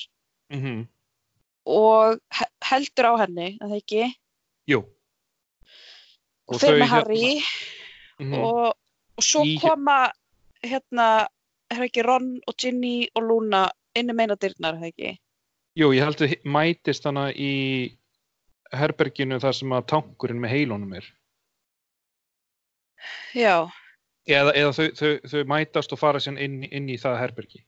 [0.53, 0.83] mhm,
[1.65, 4.03] og he heldur á henni, að það ekki,
[4.69, 4.81] jú.
[6.51, 7.27] og þau með Harry
[8.21, 8.33] Mhm.
[8.37, 8.73] og,
[9.17, 10.11] og svo Í- koma
[10.61, 11.25] hérna,
[11.71, 13.63] er það ekki Ron og Ginny og Luna
[13.99, 15.15] inni meina dyrnar, er það ekki?
[15.79, 17.51] Jú, ég held að mætist hana í
[18.75, 21.07] herberginu þar sem að tankurinn með heilunum er.
[23.35, 23.71] Já,
[24.29, 27.63] Eða, eða þau, þau, þau mætast og fara sér inn, inn í það herbergi.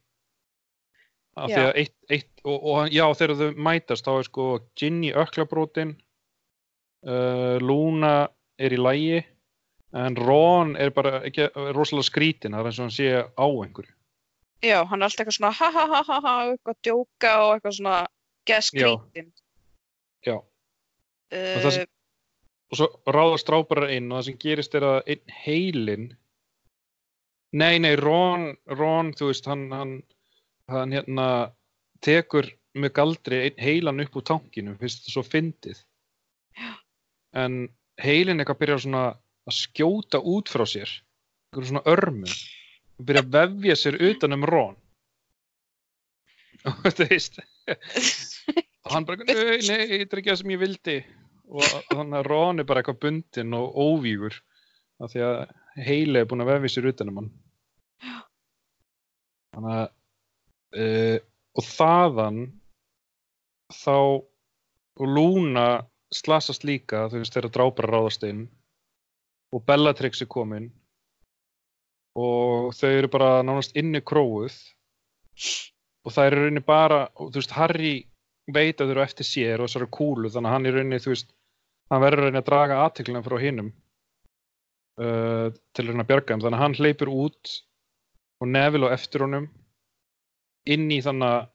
[1.34, 4.46] Eitt, eitt og, og já, þegar þau mætast þá er sko
[4.78, 5.96] Ginny öklabrótin,
[7.08, 8.14] uh, Luna
[8.54, 9.24] er í lægi,
[9.98, 13.46] en Ron er bara ekki, er rosalega skrítin, það er eins og hann sé á
[13.50, 13.93] einhverju.
[14.62, 17.54] Já, hann er alltaf eitthvað svona ha ha ha ha ha, eitthvað að djóka og
[17.56, 17.96] eitthvað svona
[18.46, 19.32] geða skrítin.
[20.26, 20.36] Já.
[21.32, 21.90] Uh, það sem-
[22.72, 26.06] Og svo ráðast stráparar inn og það sem gerist er að einn heilin,
[27.52, 29.92] nei, nei, Ron, Ron, þú veist, hann, hann,
[30.72, 31.26] hann hérna
[32.02, 35.84] tekur með galdri einn heilan upp úr tankinu, finnst þetta svo fyndið.
[37.34, 37.68] En
[38.02, 39.04] heilin eitthvað byrjar svona
[39.44, 40.90] að skjóta út frá sér,
[41.52, 42.34] eitthvað svona örmum,
[42.98, 44.76] og byrja að vefja sér utan um Ron.
[46.64, 50.96] Og þú veist, og hann bara, nei, nei, þetta er ekki það sem ég vildi.
[51.52, 54.38] Og þannig að Ron er bara eitthvað bundinn og óvígur,
[55.02, 55.40] af því að
[55.84, 57.32] heili er búin að vefja sér utan um hann.
[59.54, 59.88] Þannig að,
[60.84, 61.18] uh,
[61.54, 62.40] og þaðan,
[63.74, 63.98] þá,
[64.94, 65.68] og Luna
[66.14, 68.46] slasast líka, þú veist, þeirra drápar ráðast inn,
[69.54, 70.70] og Bellatrix er komin,
[72.14, 74.56] og þau eru bara nánast inni króuð,
[76.04, 77.94] og það er í rauninni bara, og þú veist, Harry
[78.54, 81.14] veit að þau eru eftir sér og þessari kúlu, þannig að hann í rauninni, þú
[81.14, 81.34] veist,
[81.90, 83.72] hann verður reyna að draga aðteklina frá hinnum
[85.00, 87.54] uh, til bjarga þeim, þannig að hann hleypur út
[88.42, 89.48] og Neville á eftir honum
[90.70, 91.48] inn í þannig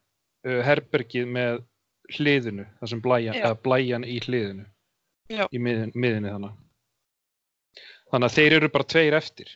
[0.47, 1.63] uh, herbergið með
[2.17, 4.65] hliðinu, það sem blæjan, blæjan í hliðinu
[5.29, 5.45] Já.
[5.53, 6.55] í miðin, miðinni þannig
[8.09, 9.51] þannig að þeir eru bara tveir eftir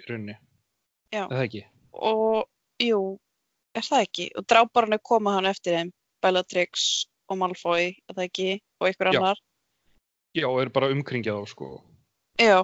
[0.00, 0.36] í rauninni
[1.10, 1.24] Já.
[1.26, 2.48] Er það ekki og
[2.80, 3.00] jú,
[3.74, 4.26] er það ekki?
[4.38, 5.88] Og dráparinn er koma hann eftir þeim,
[6.22, 6.84] Bellatrix
[7.30, 8.50] og Malfoy, er það ekki?
[8.80, 9.18] Og einhver Já.
[9.18, 9.40] annar.
[10.38, 11.70] já, og eru bara umkringja þá sko
[12.40, 12.60] Já,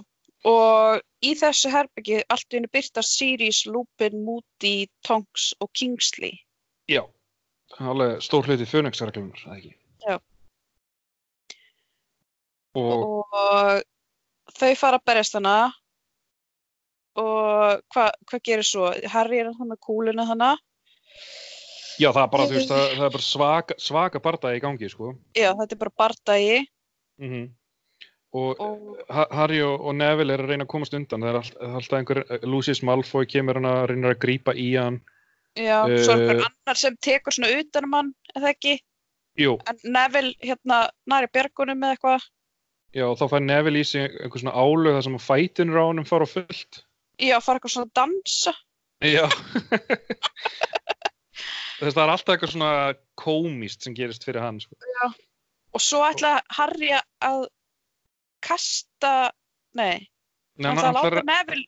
[0.47, 6.39] og í þessu herbyggi allt í henni byrtast Sirius, Lupin, Moody, Tonks og Kingsley.
[6.89, 7.03] já,
[7.75, 9.75] það er alveg stór hluti fönixreglunar, er það ekki
[10.07, 10.19] Já.
[12.77, 13.83] og Og
[14.57, 15.57] þau fara að berjast hana
[17.17, 18.91] og hvað hva gerir svo?
[19.13, 20.55] Harry er hann með kúluna hana.
[21.97, 25.15] Já, það er bara, veist, það, það er bara svaka, svaka bardaði í gangi, sko.
[25.37, 26.59] Já, þetta er bara bardagi
[27.23, 27.47] Mm
[28.37, 31.23] Og og Ha- Harry og, og Neville er að reyna að komast undan.
[31.25, 34.99] Það er all, alltaf einhver, Lucius Malfoy kemur hann að reyna að grípa í hann.
[35.57, 36.49] já, svo er einhver Eh.
[36.51, 38.75] annar sem tekur svona utan um hann, það ekki?
[39.41, 42.27] Jú, En Neville hérna næri björgunum með eitthvað.
[42.93, 45.85] já, og þá fær Neville í sig einhver svona álög þar sem að fætinur á
[45.89, 46.83] honum fara á fullt.
[47.17, 48.53] Já, fara eitthvað svona að dansa.
[49.05, 49.25] Já.
[51.77, 52.73] Þess það er alltaf eitthvað svona
[53.21, 54.77] komist sem gerist fyrir hann, sko.
[55.77, 57.43] Og svo ætla Harry að
[58.45, 59.33] kasta,
[59.77, 60.07] nei,
[60.57, 61.67] Nei, hann ætla að láta Neville,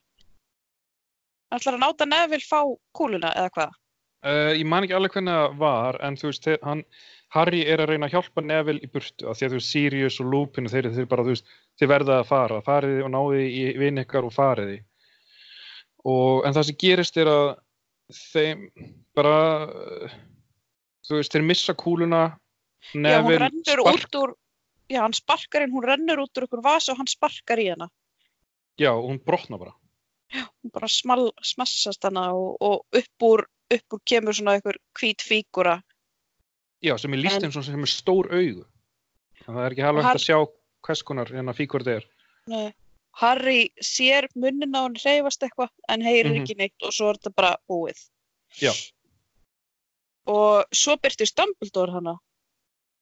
[1.51, 2.59] hann ætla að láta Neville fá
[2.97, 3.77] kúluna eða hvað?
[4.25, 6.81] Uh, ég man ekki alveg hvernig það var, en þú veist, hann,
[7.35, 10.19] Harry er að reyna að hjálpa Neville í burtu af því að þú veist Sirius
[10.23, 13.63] og Lupin þeir, þeir bara, þú veist, þeir verða að fara fariði og náði í
[13.79, 14.79] vinn ykkar og fariði
[16.09, 17.47] og en það sem gerist er að
[18.09, 18.67] þeim
[19.17, 19.35] bara
[21.05, 22.23] þú veist, þeir missa kúluna
[22.95, 24.31] Já, rennur spark, úr,
[24.89, 27.89] já, hann sparkar inn, hún rennur út úr ykkur vas og hann sparkar í hana.
[28.79, 29.75] já, hún brotna bara
[30.63, 33.43] Hún bara smal, smassast hana og, og upp úr,
[33.73, 35.81] upp úr kemur svona ykkur hvít fígura.
[36.81, 38.63] já, sem er líst eins og sem er stór augu
[39.45, 40.37] en það er ekki Og hægt að sjá
[40.87, 42.07] hvers konar hérna fíkur þetta er
[42.47, 42.73] Nei.
[43.19, 46.41] Harry sér munnin á hann reyfast eitthvað en heyrir Mhm.
[46.43, 47.99] ekki neitt og svo er þetta bara búið.
[48.61, 48.71] Já.
[50.29, 52.17] Og svo byrtist Dumbledore hana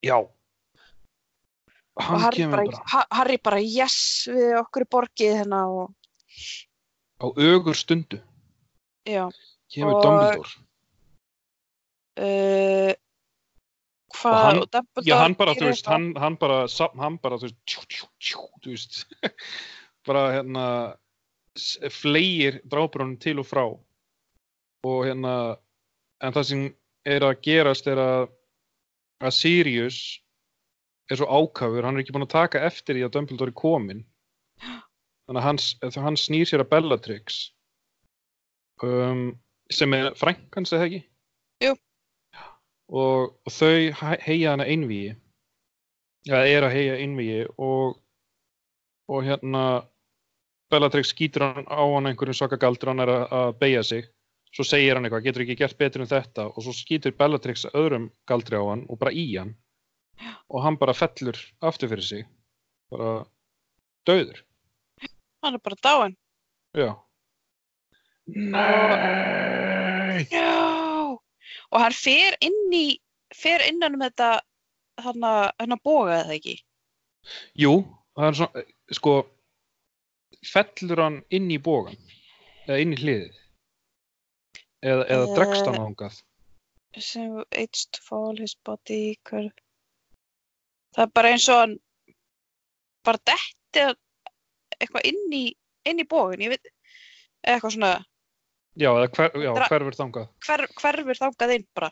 [0.06, 5.36] já og hann Harry kemur bara, bara Ha- Harry bara yes við okkur í borgið
[5.42, 5.94] hérna og
[7.22, 8.22] á ögur stundu
[9.06, 9.30] já.
[9.74, 10.50] kemur Og- Dumbledore
[12.18, 12.94] Uh,
[14.10, 17.18] Og hvað, hann- og Dumbledore Já, hann bara, þú veist, hann, hann bara, sa- hann
[17.22, 19.06] bara, þú veist, tjú, tjú, tjú, þú veist,
[20.08, 20.66] bara hérna,
[21.92, 23.64] fleygir drápurunum til og frá.
[24.88, 25.34] Og hérna,
[26.24, 26.64] en það sem
[27.08, 28.30] er að gerast er að,
[29.24, 29.98] að Sirius
[31.12, 34.02] er svo ákafur, hann er ekki búinn að taka eftir því að Dumbledore er komin,
[34.60, 37.38] þannig að hann, s- hann snýr sér að Bellatrix,
[38.84, 39.30] um,
[39.72, 41.00] sem er frænkans eða ekki?
[42.88, 43.72] Og, og þau
[44.24, 45.16] heia hana einvíi
[46.28, 47.98] eða er að heia einvíi og,
[49.12, 49.64] og hérna
[50.72, 54.10] Bellatrix skýtur hann á hann einhverjum svaka galdur hann er að, að beigja sig.
[54.56, 56.50] Svo segir hann eitthvað, getur ekki gert betur en þetta?
[56.50, 59.56] Og svo skýtur Bellatrix öðrum galdri á hann og bara í hann.
[60.50, 62.28] Og hann bara fellur aftur fyrir sig.
[62.92, 63.22] Bara
[64.08, 64.44] döður
[65.48, 66.16] hann er bara dáinn.
[66.74, 67.04] Já.
[68.28, 70.28] Nei!
[70.32, 71.18] Já.
[71.72, 73.00] og hann fer inn í
[73.36, 74.40] fer innan um þetta
[75.04, 76.58] hann að boga eða ekki?
[77.60, 77.84] Jú,
[78.16, 78.64] það er svona,
[78.96, 79.14] sko,
[80.48, 81.98] fellur hann inn í bógan,
[82.68, 83.38] eða inn í hliðið,
[84.86, 86.20] eða, eða dregst hann ángað.
[86.98, 89.52] sem aged fall his body hver...
[90.96, 91.76] það er bara eins og hann
[93.06, 93.84] bara detti
[94.80, 95.44] eitthvað inn í
[95.88, 96.72] inn í bógin, ég veit
[97.48, 97.92] eitthvað svona,
[98.78, 100.28] Já, eða hver, já, hverfur þangað.
[100.46, 101.92] hver, hverfur þangað inn bara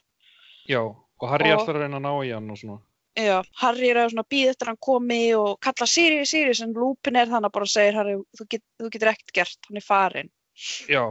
[0.69, 2.79] Já, og Harry Og- að reyna að ná í hann og svona.
[3.15, 6.73] Já, Harry er að svona býða eftir að hann komi og kalla Sirius, Sirius, en
[6.75, 9.85] lúpin er þannig að bara segir Harry, þú, get, þú getur ekkert gert, hann er
[9.85, 10.31] farin.
[10.91, 11.03] Já,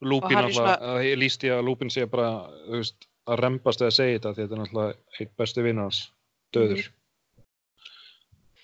[0.00, 1.02] Harry alltaf, svona...
[1.20, 2.30] líst ég að Lúpin sé bara,
[2.64, 6.00] þú veist, að rembast eða segja þetta því þetta er náttúrulega eitt besti vinnur hans,
[6.56, 6.86] döður.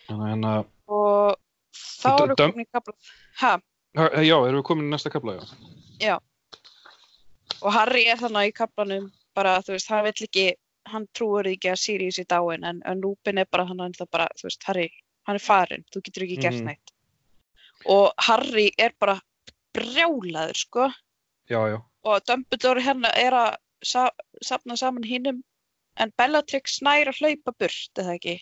[0.08, 0.54] Þannig að hérna,
[0.88, 1.36] Og
[1.76, 2.94] þá Og eru döm- komin í kapla,
[3.42, 3.52] ha,
[4.00, 5.36] ha- já, erum við komin í næsta kapla,
[6.00, 6.16] já.
[7.60, 10.46] og Harry er þannig í kaplanum, bara, þú veist, hann vill ekki,
[10.92, 14.10] hann trúur ekki að Sirius er dáin, en, en lúpin er bara þannig að það
[14.16, 14.88] bara, þú veist, Harry,
[15.28, 16.64] hann er farin, þú getur ekki gert Mhm.
[16.70, 16.92] neitt.
[17.86, 19.20] Og Harry er bara
[19.74, 20.88] brjálaður, sko,
[21.48, 24.10] Já, já, og Dumbledore hérna er að sa
[24.42, 25.42] safna saman hinnum
[25.96, 28.40] en Bellatrix nær að hlaupa burt eða ekki.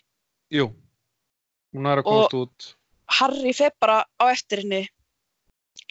[0.52, 0.68] jú.
[1.74, 2.74] Hún er að komast út.
[3.08, 4.88] Harry fer bara á eftir henni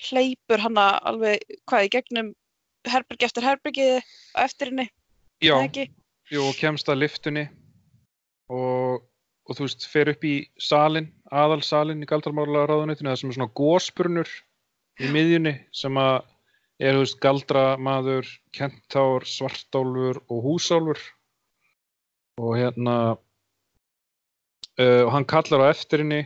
[0.10, 1.40] hleypur hana alveg
[1.70, 2.34] hvað í gegnum
[2.90, 3.88] herbergi eftir herbergi
[4.36, 4.90] á eftir henni,
[5.42, 5.56] Já?
[6.34, 7.44] Jú, og kemst að liftunni
[8.50, 9.04] og,
[9.46, 13.56] og þú veist, fer upp í salin, aðalsalin í galdramála ráðunitinu, það sem er svona
[13.60, 14.32] góspurnur
[15.06, 16.24] í miðjunni sem að
[16.82, 21.04] er, þú veist, galdramaður, kentár, svartálfur og húsálfur.
[22.42, 22.96] Og hérna
[24.82, 26.24] uh, og hann kallar á eftir henni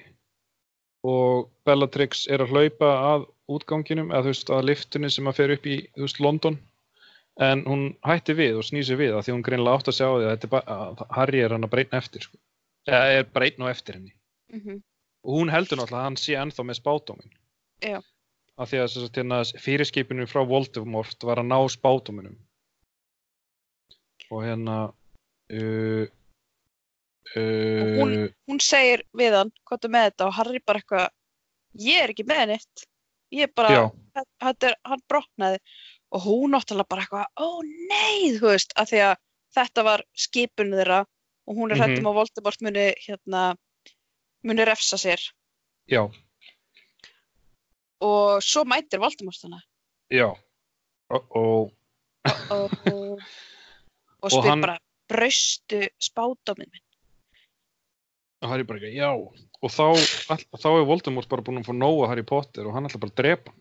[1.06, 5.58] og Bellatrix er að hlaupa að útganginum, eða þú veist, að liftunni sem að fer
[5.58, 6.60] upp í, þú veist, London
[7.40, 10.28] en hún hætti við og snýr sér við því hún greinilega átt að sjá því
[10.28, 12.40] að, er bara, að Harry er hann að breyna eftir sko.
[12.90, 14.14] eða er breyna á eftir henni.
[14.50, 14.82] Mm -hmm.
[15.24, 17.32] og hún heldur náttúrulega að hann sé ennþá með spátómin
[17.86, 18.02] Já.
[18.58, 22.38] af því að hérna, fyrirskipinu frá Voldemort var að ná spátóminum
[24.32, 24.78] og hérna
[25.54, 26.06] uh,
[27.36, 30.28] uh, Hún segir við hann, hvað er með þetta?
[30.28, 31.08] Og Harry bara eitthvað,
[31.74, 32.86] ég er ekki með neitt,
[33.32, 35.60] ég er bara, er, hann brotnaði
[36.12, 37.48] og hún náttúrulega bara eitthvað, ó
[37.90, 39.16] nei, þú veist, að því að
[39.56, 41.00] þetta var skipun þeirra
[41.48, 41.82] og hún er Mhm.
[41.84, 43.44] hrættum að Voldemort muni, hérna,
[44.44, 45.22] muni refsa sér
[45.90, 46.04] já,
[48.02, 49.62] og svo mætir Voldemort hana
[50.12, 50.30] já
[51.10, 51.72] og, og
[52.54, 53.22] og, og,
[54.22, 54.78] Og spyr hann- bara,
[55.10, 56.86] braustu spádómið minn?
[58.42, 59.84] og Harry bara ekki, já og þá,
[60.32, 63.12] all, þá er Voldemort bara búin að fá nóga Harry Potter og hann ætlar bara
[63.12, 63.52] að drepa.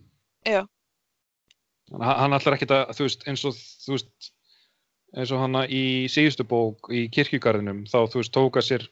[0.46, 0.60] Já.
[1.96, 4.30] Hann ætlar ekkert að, þú veist, eins og þú veist
[5.16, 5.82] eins og hana í
[6.12, 8.84] síðustu bók í kirkjugarðinum þá þú veist tóka sér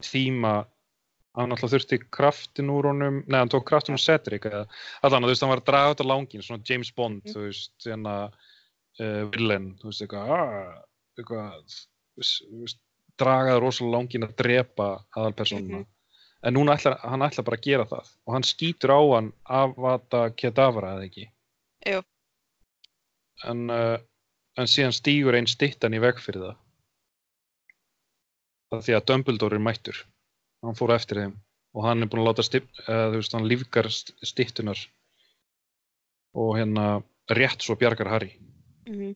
[0.00, 0.64] tíma
[1.36, 5.44] hann alltaf þurfti kraftin úr honum neða hann tók kraftin úr Cedric allan þú veist
[5.44, 7.32] hann var að draga á langin svona James Bond Mm.
[7.34, 8.14] þú veist hérna
[9.00, 10.80] uh, villain þú veist eitthvað ah,
[11.20, 11.76] eitthvað
[12.16, 12.80] þú veist,
[13.20, 15.86] dragaði rosalega langin að drepa aðalpersonuna Mhm.
[16.42, 20.30] en núna ætlar, hann ætlar bara að gera það og hann skýtur á hann Avada
[20.32, 21.28] Kedavra eða ekki
[21.86, 22.00] Jú.
[23.48, 23.98] En, uh,
[24.58, 26.58] en síðan stígur einn stittan í veg fyrir það.
[28.70, 30.02] Það því að Dumbledore er mættur.
[30.64, 31.34] Hann fór eftir þeim.
[31.74, 34.78] Og hann er búinn að láta uh, þú veist, lífgar st- stittunar
[36.34, 36.86] og hérna
[37.30, 38.34] rétt svo bjargar Harry.
[38.86, 39.14] Mm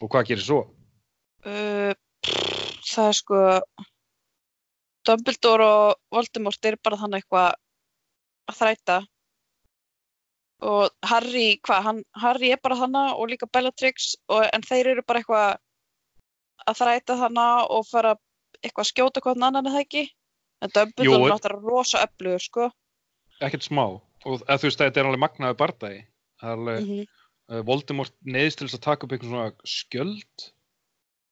[0.00, 0.58] og hvað gerir svo?
[1.48, 1.92] uh,
[2.84, 3.38] það er sko
[5.06, 7.54] Dumbledore og Voldemort er bara þannig eitthvað
[8.50, 8.96] að þræta
[10.64, 15.04] og Harry, hvað, hann, Harry er bara þannig og líka Bellatrix og, en þeir eru
[15.06, 15.58] bara eitthvað
[16.66, 18.14] að þræta þannig og fara
[18.62, 20.06] eitthvað að skjóta hvern annan það ekki?
[20.64, 22.70] En Dumbledore náttúrulega rosa öflugur sko.
[23.44, 23.84] Ekkert smá.
[24.24, 26.02] Og eða, þú veist, þetta er alveg magnaði bardagi.
[26.40, 27.06] Alveg mm
[27.50, 30.46] uh, Voldemort neyðist til þess að taka upp einhvern svona skjöld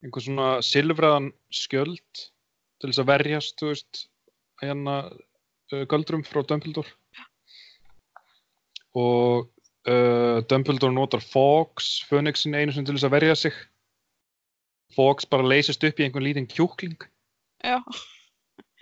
[0.05, 2.21] einhvern svona silfraðan skjöld
[2.81, 4.03] til þess að verjast þú veist
[4.63, 6.91] hérna uh, göldrum frá Dumbledore
[8.95, 9.49] og
[9.89, 13.55] uh, Dumbledore notar Fawkes Phoenixin einu sinni til þess að verja sig.
[14.95, 16.97] Fawkes bara leysist upp í einhvern lítinn kjúkling.
[17.65, 17.79] Já,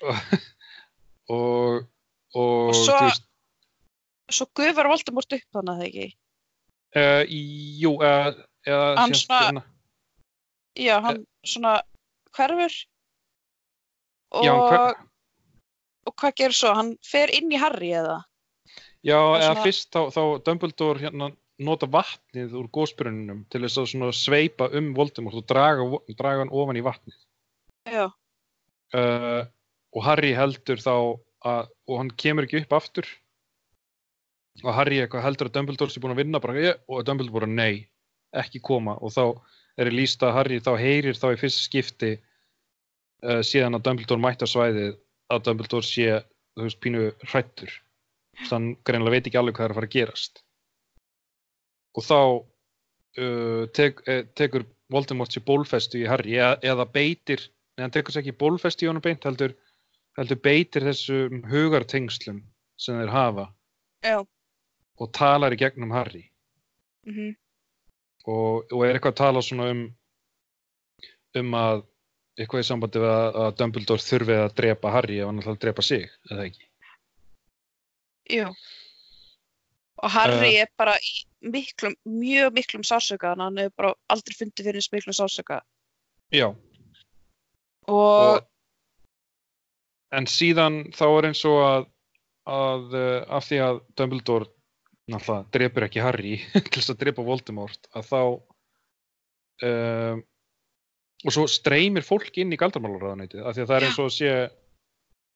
[1.30, 1.86] og
[2.34, 3.24] og, Og svo- veist
[4.34, 6.08] svo gufar Voldemort upp þannig að það ekki?
[6.94, 7.24] Uh,
[7.82, 9.64] jú, eða Hann svona-
[10.78, 11.74] já, hann svona
[12.34, 12.74] hverfur.
[14.34, 14.96] Og, já, hver,
[16.10, 16.74] og hvað gerir svo?
[16.74, 18.24] Hann fer inn í Harry eða?
[19.04, 24.14] Já, eða svona- fyrst þá, þá Dumbledore hérna nota vatnið úr gósbrunnum til þess að
[24.16, 25.86] sveipa um Voldemort og draga,
[26.18, 27.18] draga hann ofan í vatnið.
[27.92, 28.12] Já,
[28.94, 29.42] Uh,
[29.98, 30.94] og Harry heldur þá
[31.50, 33.08] að, og hann kemur ekki upp aftur.
[34.62, 37.88] Og Harry heldur að Dumbledore sé búin að vinna bara, og Dumbledore bara nei,
[38.38, 38.94] ekki koma.
[39.02, 39.24] Og þá
[39.82, 42.12] er líst að Harry þá heyrir þá í fyrst skipti
[43.26, 44.94] uh, síðan að Dumbledore mætti á svæðið
[45.34, 46.22] að Dumbledore sé,
[46.54, 47.74] þú veist, pínu hrættur
[48.50, 50.44] þann greinlega veit ekki alveg hvað er að fara að gerast.
[51.94, 57.46] Og þá uh, tek, eh, tekur Voldemort sér bólfestu í Harry eða, eða beitir,
[57.78, 59.56] neðan tekur sér ekki bólfestu í honum beint, heldur,
[60.18, 62.44] heldur beitir þessum hugartengslum
[62.78, 63.48] sem þeir hafa.
[64.06, 64.20] Já,
[65.02, 66.28] og talar í gegnum Harry.
[67.08, 67.34] Mhm,
[68.30, 69.88] og, og er eitthvað að tala svona um
[71.34, 71.82] um að
[72.38, 75.64] eitthvað í sambandi við að, að Dumbledore þurfi að drepa Harry ef hann ætlar að
[75.66, 76.68] drepa sig, eða ekki
[78.30, 78.48] jú.
[80.04, 80.62] Og Harry Eh.
[80.64, 85.16] er bara í miklum, mjög miklum sásöka, hann hefur bara aldrei fundið fyrir eins miklum
[85.16, 85.62] sásöka.
[86.34, 86.56] Já,
[87.88, 88.42] Og, og
[90.16, 91.88] en síðan þá er eins og að,
[92.48, 94.48] að uh, af því að Dumbledore
[95.12, 98.22] náttúrulega drepur ekki Harry til þess að drepa Voldemort að þá
[99.68, 100.24] um,
[101.24, 104.16] og svo streymir fólk inn í galdramálaráðanætið af því að það er eins og að
[104.18, 104.32] sé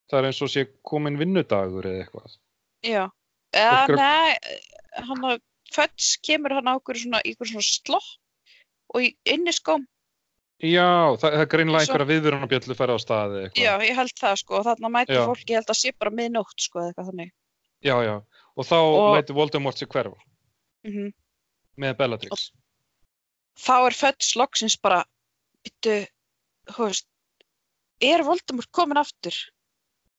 [0.08, 2.38] það er eins og að sé komin vinnudagur eða eitthvað
[2.84, 3.04] já,
[3.54, 4.38] eða, að- nei,
[5.08, 5.40] hann að
[5.74, 8.08] Föts kemur hann á okkur svona, í ykkur svona slopp
[8.96, 9.84] og í inni skóm.
[10.64, 13.64] Já, það, það er greinlega einhverja viðvörunarbjöllu færa á staði eitthvað.
[13.66, 15.26] Já, ég held það sko, og þarna mætir Já.
[15.28, 17.32] fólk, ég held að sé bara miðnótt sko, eða eitthvað þannig.
[17.84, 18.16] já, já.
[18.58, 20.18] Og þá Og- lætur Voldemort sig hverfa
[20.88, 21.12] Mm
[21.78, 22.48] með Bellatrix.
[23.60, 25.04] Þá er Föts loksins bara,
[25.68, 26.08] byttu,
[26.72, 27.06] þú veist,
[28.02, 29.36] er Voldemort komin aftur?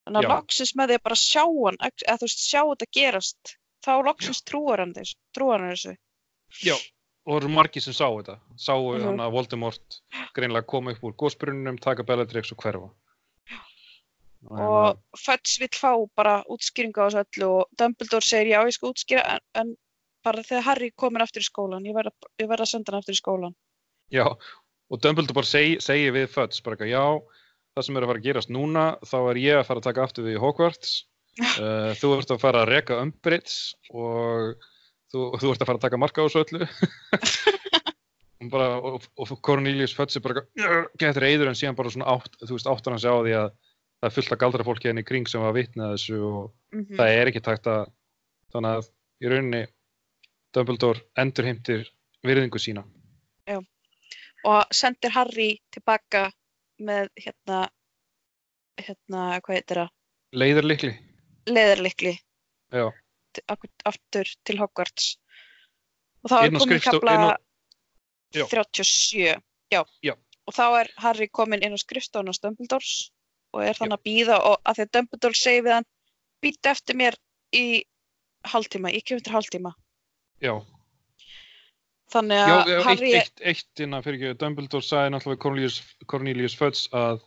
[0.09, 0.32] Þannig að Já.
[0.32, 4.40] loksins með því að bara sjá hann, eða þú veist, sjá þetta gerast, þá loksins
[4.48, 5.96] trúar hann þessu, trúar hann þessu.
[6.64, 6.74] Já.
[7.28, 8.38] Og það eru margir sem sá þetta.
[8.56, 9.04] Sáu Mhm.
[9.04, 9.98] hann að Voldemort
[10.34, 12.88] greinlega koma upp úr gósbrunnum, taka Bellatrix og hverfa.
[14.48, 18.92] og Föts vill fá bara útskýringu á þessu öllu og Dumbledore segir já ég skal
[18.94, 19.72] útskýra en, en
[20.24, 23.18] bara þegar Harry komin aftur í skólan ég verð að, að senda hann aftur í
[23.18, 23.54] skólan
[24.14, 27.02] Já, og Dumbledore bara seg, segir við Fudge bara eitthvað, já,
[27.78, 30.04] það sem er að fara að gerast núna, þá er ég að fara að taka
[30.04, 30.96] aftur við í Hogwarts,
[31.40, 34.66] uh, þú ert að fara að reka Umbridge og
[35.12, 36.68] þú, þú ert að fara að taka marka á þessu öllu.
[38.52, 40.44] bara, og, og Cornelius er bara
[40.98, 43.48] getur reyður en síðan bara svona átt, þú veist, áttan að sjá því að
[43.98, 46.94] það er fullt af galdra fólki henni í kring sem var vitnað þessu og mm
[46.98, 47.90] það er ekki takt að,
[48.54, 49.62] þannig að í rauninni
[50.54, 51.88] Dumbledore endurheimtir
[52.24, 52.84] virðingu sína.
[54.46, 56.28] og sendir Harry tilbaka
[56.80, 57.60] með hérna
[58.78, 59.90] hérna, hvað heitir það
[60.38, 60.90] Leiðarlikli,
[61.48, 62.12] leðarlikli
[62.72, 62.84] já.
[63.88, 65.16] aftur til Hogwarts
[66.24, 67.44] og þá er komin kapla á-
[68.36, 68.44] Já.
[68.44, 69.40] 37,
[69.72, 69.82] já.
[70.04, 70.12] Já.
[70.46, 73.10] Og þá er Harry kominn inn á skrifstofun á Dumbledores
[73.56, 75.86] og er þannig að býða og að því að Dumbledore segir við hann
[76.44, 77.16] býta eftir mér
[77.56, 77.62] í
[78.44, 79.72] hálftíma, kemur til hálftíma.
[80.44, 80.52] Já,
[82.09, 85.78] Þannig Já, að eitt, Harry er, eitt, eitt innan fyrir ekki, Dumbledore sagði náttúrulega Cornelius,
[86.09, 87.20] Cornelius Fudge að,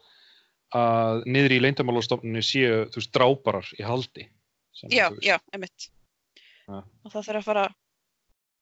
[0.78, 4.26] að niður í leyndamálastofnunni séu, þú veist, dráparar í haldi.
[4.90, 5.92] já, já, einmitt.
[6.66, 6.82] Ja.
[6.82, 7.78] Og það þarf að fara að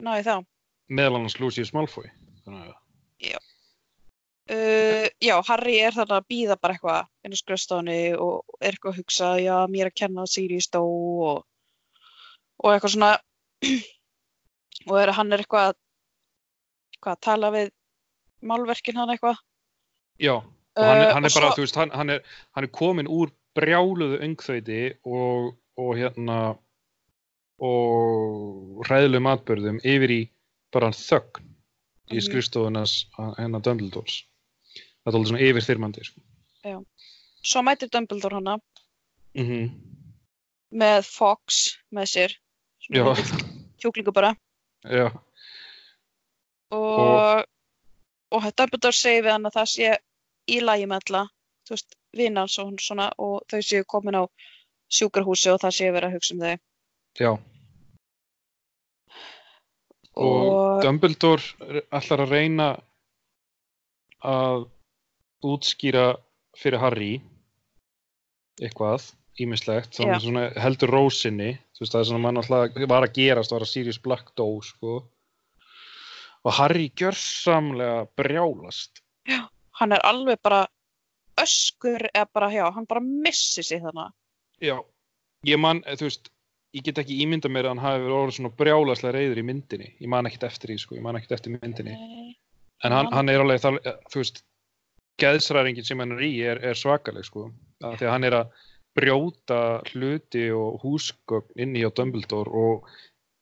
[0.03, 0.35] ná í þá.
[0.89, 2.09] Meðal annars Lucius Malfoy.
[2.43, 2.77] Þannig að,
[4.49, 8.95] Uh, já, Harry er þannig að býða bara eitthvað inn á skrifstofunni og er eitthvað
[8.95, 11.43] að hugsa, já, mér að kenna Sirius dó og,
[12.57, 13.11] og eitthvað svona
[14.89, 15.77] og er, hann er eitthvað að
[17.01, 17.71] hvað, að tala við
[18.41, 19.37] málverkin hann eitthvað?
[20.19, 22.23] Já, og hann, Uh, hann er og bara, svo- þú veist, hann, hann, er,
[22.55, 26.57] hann er komin úr brjáluðu öngþveiti og, og hérna
[27.59, 30.19] og hræðilegum atbyrðum yfir í
[30.71, 31.43] bara þögn
[32.09, 32.23] í Mhm.
[32.25, 32.93] skrifstofunas
[33.37, 34.23] hennar Dumbledores.
[35.03, 36.21] Það er alveg svona yfirþyrmandi, sko.
[37.43, 38.59] svo mætir Dumbledore hana.
[39.35, 39.71] Mm
[40.71, 42.33] með Fox með sér.
[42.93, 43.03] Já,
[43.81, 44.35] kjúklingur bara.
[44.85, 45.09] Já,
[46.75, 47.45] og,
[48.31, 49.91] og, Dumbledore segir við hann að það sé
[50.49, 51.23] í lagi með alla
[51.67, 54.23] þú veist, vinnans og, hún svona, og þau séu komin á
[54.89, 56.57] sjúkarhúsi og það séu verið að hugsa um þau
[57.19, 57.31] já.
[60.19, 62.69] Og Dumbledore ætlar að reyna
[64.25, 64.65] að
[65.47, 66.09] útskýra
[66.59, 67.13] fyrir Harry
[68.59, 69.05] eitthvað
[69.39, 73.53] ímislegt, þannig svona heldur rósinni, þú veist það er svona mann alltaf var að gerast,
[73.53, 74.99] var að Sirius Black dó, sko.
[76.47, 79.01] Og Harry gjörsamlega brjálast.
[79.79, 80.67] hann er alveg bara
[81.39, 84.11] öskur eða bara, já, hann bara missi sig þannig
[84.61, 84.75] Já,
[85.47, 86.29] ég man, eh, þú veist,
[86.75, 89.93] ég get ekki ímynda mér að hann hafi verið orðið svona brjálaslega reyður í myndinni.
[90.01, 91.95] Ég man ekkert eftir því, sko, ég man ekkert eftir myndinni.
[91.95, 92.35] Nei.
[92.83, 93.79] En hann, Hann- er alveg, það,
[94.11, 94.43] þú veist,
[95.19, 97.51] geðsræringin sem hann er í er, er svakaleg, sko.
[97.83, 98.51] Af Því að hann er að
[98.99, 99.61] brjóta
[99.93, 102.87] hluti og húsgögn inn í á Dumbledore og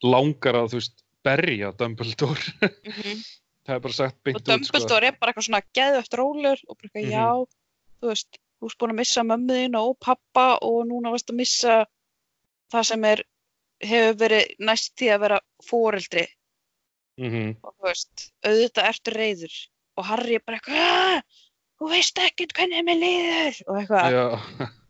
[0.04, 2.46] langar að, þú veist, berja Dumbledore.
[2.64, 3.14] Mhm.
[3.68, 4.54] það er bara sagt beint og út, sko.
[4.80, 7.12] Dumbledore er bara eitthvað svona geðvögt rólur og bara eitthvað, Mhm.
[7.14, 7.28] já,
[8.02, 11.74] þú veist þú ert búin að missa mömmuðin og pappa og núna varst að missa
[12.74, 13.20] það sem er
[13.84, 16.26] hefur verið næst því að vera fóreldri
[17.20, 18.16] Mm og þú veist,
[18.46, 19.54] auðvitað ertu reyður
[19.98, 21.22] og Harry er bara eitthvað "Ah,
[21.82, 24.08] þú veist ekkert hvernig mér líður og eitthvað,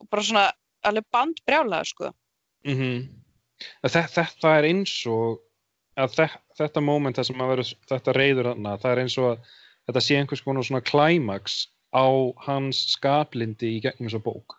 [0.00, 0.52] og bara svona
[0.84, 2.06] alveg bandbrjálaður sko
[2.66, 3.08] Mm
[3.82, 5.40] þetta, þetta er eins og
[6.58, 9.52] þetta moment það sem vera þetta reyður hana, það er eins og að
[9.88, 11.56] þetta sé einhvers konar svona klæmaks
[11.92, 12.06] á
[12.46, 14.56] hans skaplindi í gegnum þessa bók.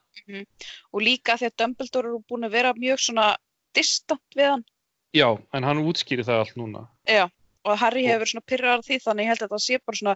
[0.93, 3.31] og líka því að Dumbledore eru búin að vera mjög svona
[3.73, 4.63] distant við hann
[5.13, 6.87] Já, en hann útskýri það allt núna.
[7.65, 9.97] og Harry Og- hefur verið svona pyrrar því þannig ég held að það sé bara
[9.97, 10.15] svona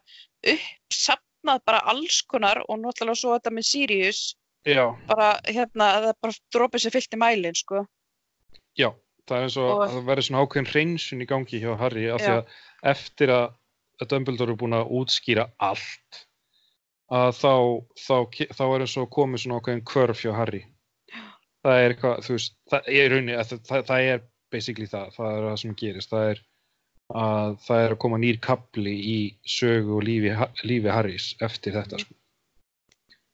[0.54, 4.22] uppsafnað bara alls konar og náttúrulega svo þetta með Sirius
[4.68, 7.86] Já, bara hérna það er bara dropið sér fyllt í mælin sko
[8.78, 8.90] já,
[9.28, 12.06] það er eins og Og- að það verður svona ákveðin hreinsun í gangi hjá Harry
[12.14, 12.56] af því að
[12.94, 13.46] eftir að,
[14.02, 16.24] að Dumbledore er búin að útskýra allt
[17.12, 17.54] að þá,
[17.98, 18.16] þá,
[18.58, 20.66] þá er eins og komið svona ákveðin kvörf hjá Harry.
[21.64, 24.22] Það er eitthvað, þú veist, það er rauninni, að það, það, það er
[24.54, 26.42] basically það, það er það sem gerist, það er
[27.18, 29.18] að það er að koma nýr kapli í
[29.48, 30.32] sögu og lífi,
[30.68, 32.14] lífi Harrys eftir þetta, sko.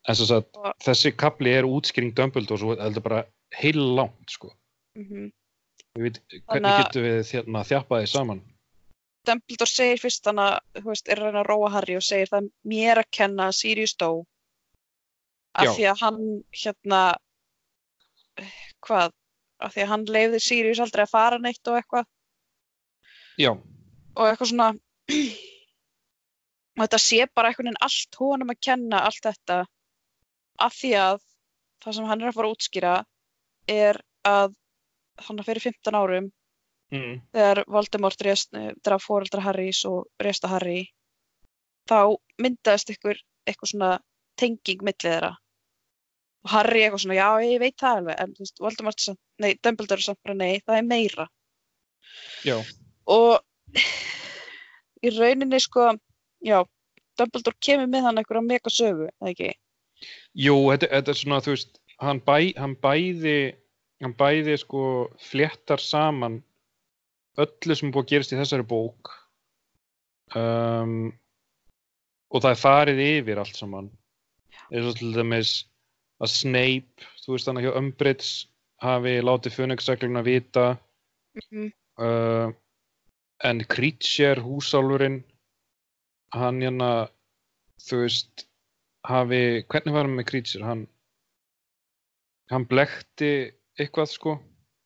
[0.08, 3.22] En svo að Og- þessi kapli er útskýring Dumbledore svo þetta er bara
[3.58, 4.52] heil langt, sko.
[5.00, 5.32] Mm
[5.94, 6.16] Við veit,
[6.50, 8.40] hvernig getum við þérna þjappaði saman?
[9.28, 12.48] Dumbledore segir fyrst þannig að þú veist, er reyna að róa Harry og segir það
[12.72, 14.08] mér að kenna Sirius dó.
[15.54, 15.72] Af Já.
[15.76, 16.24] því að hann
[16.64, 17.02] hérna
[18.88, 19.14] hvað,
[19.62, 22.10] af því að hann leiði Sirius aldrei að fara neitt og eitthvað.
[23.38, 24.72] Já, og eitthvað svona
[26.74, 29.62] og þetta sé bara einhvern veginn allt honum að kenna allt þetta.
[30.58, 31.24] Af því að
[31.86, 32.98] það sem hann er að fara að útskýra
[33.70, 34.58] er að
[35.22, 36.32] hann fyrir 15 árum
[36.94, 37.14] mm.
[37.36, 38.54] þegar Voldemort rest,
[38.86, 40.88] draf fóreldra Harrys og resta Harry
[41.90, 43.94] þá myndaðist ykkur eitthvað svona
[44.40, 45.32] tenging millið þeirra
[46.44, 49.08] og Harry eitthvað svona, já ég veit það alveg en þú veist, Voldemort,
[49.44, 51.28] nei, Dumbledore samt bara nei, það er meira
[52.48, 52.58] já,
[53.12, 53.84] og
[55.04, 55.92] í rauninni sko
[56.44, 56.64] já,
[57.20, 59.54] Dumbledore kemur með hann einhverja mega sögu, eða ekki?
[60.46, 63.38] jú, þetta, þetta er svona, þú veist, hann, bæ, hann bæði,
[64.04, 64.84] hann bæði sko
[65.24, 66.42] fléttar saman
[67.42, 69.12] öllu sem búið að gerast í þessari bók
[70.38, 71.12] um,
[72.34, 73.92] og það er farið yfir allt saman.
[74.74, 75.54] Eins og til dæmis
[76.24, 78.30] að Snape, þú veist þannig hjá Umbridge
[78.84, 80.68] hafi látið Fönixregluna vita
[81.34, 81.70] Mm -hmm.
[81.98, 82.54] uh,
[83.44, 85.24] en Creature, húsálfurinn
[86.32, 87.10] hann hérna
[87.82, 88.48] þú veist
[89.04, 90.88] hafi, hvernig var hann með Creature hann
[92.52, 94.36] hann blekti eitthvað sko.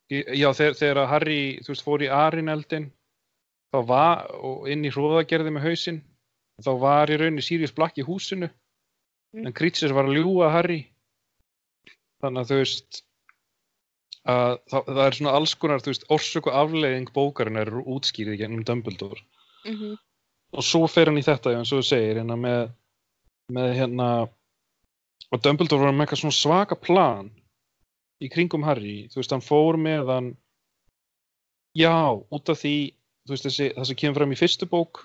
[0.08, 2.86] Í, já þegar, þegar að Harry þú veist fór í Arineldin
[3.74, 5.98] þá var og inn í hróðagerði með hausinn
[6.64, 8.48] þá var í rauninni Sirius Black í húsinu.
[9.36, 9.44] Mm.
[9.44, 10.78] en Creature var að ljúga Harry.
[12.22, 13.02] Þannig að þú veist
[14.28, 18.40] að það, það er svona alls konar þú veist, orsök og afleiðing bókarinn er útskýrið
[18.42, 19.20] gennum Dumbledore.
[19.68, 19.96] Mhm,
[20.56, 22.72] og svo fer hann í þetta eins og þú segir hérna með,
[23.52, 24.08] með hérna
[25.28, 27.30] og Dumbledore var með eitthvað svona svaka plan
[28.22, 30.32] í kringum Harry þú veist, hann fór með hann
[31.78, 32.76] já, út af því
[33.28, 35.04] þú veist, þessi, það sem kemur fram í fyrstu bók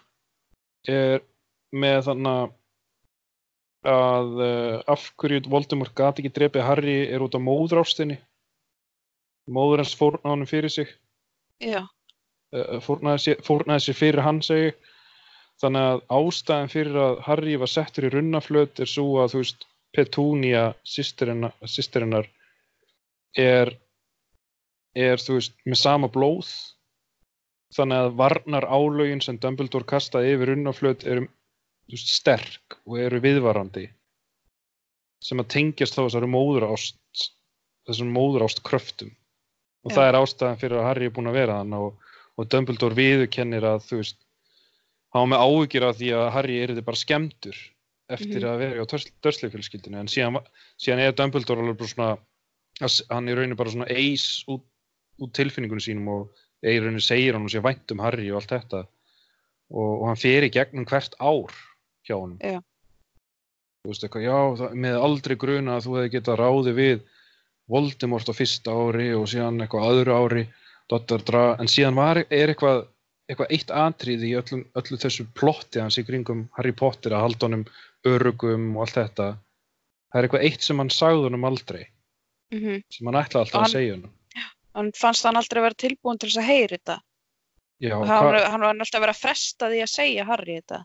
[0.89, 1.24] er
[1.74, 2.53] með þannig
[3.84, 8.20] að uh, af hverju Voldemort gat ekki drepið Harry er út af móðrástinni
[9.51, 10.88] móður hans fórna honum fyrir sig.
[11.59, 11.84] Já,
[12.55, 14.72] uh, fórnaði, fórnaði sér fyrir hann segi
[15.61, 19.68] þannig að ástæðan fyrir að Harry var settur í runnaflöt er svo að þú veist
[19.93, 22.30] Petúnia sýstirinnar
[23.40, 23.74] er
[24.96, 26.50] er þú veist með sama blóð
[27.74, 31.26] þannig að varnar álögin sem Dumbledore kastaði yfir runnaflöt eru
[31.90, 33.88] veist, sterk og eru viðvarandi
[35.24, 37.24] sem að tengjast þá þessari móðurást
[37.88, 39.10] þessum móðurást kröftum
[39.84, 39.96] og Já.
[39.98, 41.96] það er ástæðan fyrir að Harry er búinn að vera þann og,
[42.38, 44.20] og Dumbledore viðurkennir að þú veist
[45.14, 47.58] hann var með áhyggjur af því að Harry er þetta bara skemmtur
[48.14, 48.48] eftir Mhm.
[48.52, 48.86] að vera á
[49.26, 50.40] dörsleifjölskyldinu en síðan,
[50.78, 52.12] síðan er Dumbledore alveg bara svona
[53.10, 54.66] hann er rauninni bara svona eis út,
[55.22, 58.84] út tilfinningunum sínum og rauninni segir hann og sé vænt um Harry og allt þetta.
[59.74, 61.56] Og, og hann fer í gegnum hvert ár
[62.08, 62.40] hjá honum.
[62.44, 62.60] Já.
[63.84, 67.04] þú veist eitthvað, já, það, með aldrei gruna að þú hefði getað ráði við
[67.72, 70.44] Voldemort á fyrsta ári og síðan eitthvað öðru ári
[70.94, 72.84] en síðan var, er eitthvað
[73.32, 77.48] eitthvað eitt atrið í öllum, öllu þessu plotti hans í kringum Harry Potter að halda
[77.48, 77.64] honum
[78.08, 79.28] örugum og allt þetta.
[80.12, 81.86] Það er eitthvað eitt sem hann sagði honum aldrei
[82.54, 82.84] mhm.
[82.89, 84.14] sem hann ætlaði alltaf Og að hann- segja honum
[84.74, 86.95] Hann fannst hann aldrei vera tilbúin til þess að heyri þetta.
[87.84, 88.08] já, hann,
[88.51, 90.80] hann var alltaf að vera að fresta því að segja Harry þetta.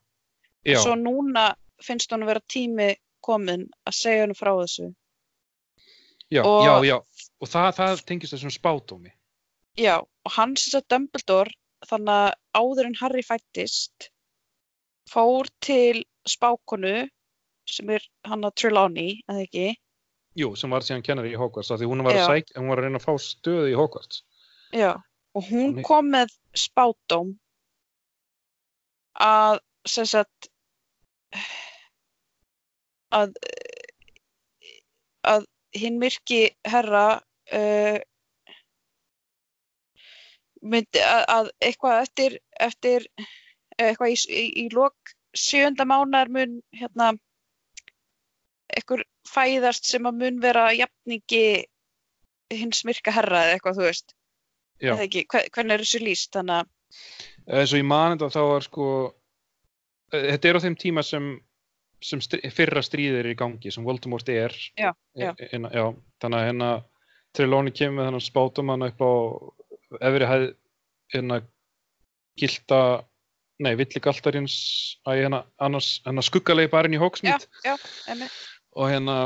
[0.66, 1.44] já, Svo núna
[1.82, 2.88] finnst hann vera tími
[3.24, 4.90] komin að segja hann frá þessu.
[6.30, 6.96] já, og- já, já
[7.40, 9.12] og það, það tengist þessum spátómi
[9.78, 11.52] Já, og hann sem sagt Dumbledore,
[11.86, 14.08] þannig að áður en Harry fættist,
[15.08, 17.08] fór til spákonu,
[17.64, 19.76] sem er hann að Trelawney, eða ekki?
[20.38, 23.00] Jú, sem var síðan kennari í Hogwarts því hún var, sæk, hún var að reyna
[23.00, 24.22] að fá stöðu í Hogwarts.
[24.76, 24.92] Já,
[25.34, 27.32] og hún Þannig- kom með spátóm
[29.18, 29.58] að,
[29.88, 30.50] sem sagt,
[33.14, 33.32] að,
[35.26, 37.06] að hinn myrki herra
[37.52, 37.98] uh,
[40.62, 43.06] myndi að, að eitthvað eftir, eftir
[43.78, 47.12] eitthvað í, í, í lok sjönda mánar mun hérna
[48.78, 51.42] eitthvað fæðast sem að mun vera jafningi
[52.54, 54.14] hins myrka herra eða eitthvað þú veist.
[54.78, 56.30] Já, eða ekki, Hve- hvernig er þessu lýst?
[56.36, 58.86] Þannig að eins og í manenda þá var sko
[60.14, 61.28] eh, þetta er á þeim tíma sem
[62.00, 64.54] sem stri, fyrra stríðir er í gangi sem Voldemort er.
[64.78, 65.32] Já, já.
[65.34, 65.88] E- Inna, já
[66.22, 66.68] þannig að hérna
[67.34, 69.10] Trelawney kemur með þennan spátumann upp á
[70.06, 70.44] efri hæð
[71.12, 71.40] hérna
[72.38, 72.80] gilda
[73.58, 74.54] nei, villi galtarins
[75.08, 77.48] að hérna, annars, hérna skuggalegi barinn í já, Hogsmeade.
[77.66, 77.74] Já,
[78.14, 78.28] emmi
[78.78, 79.16] og hérna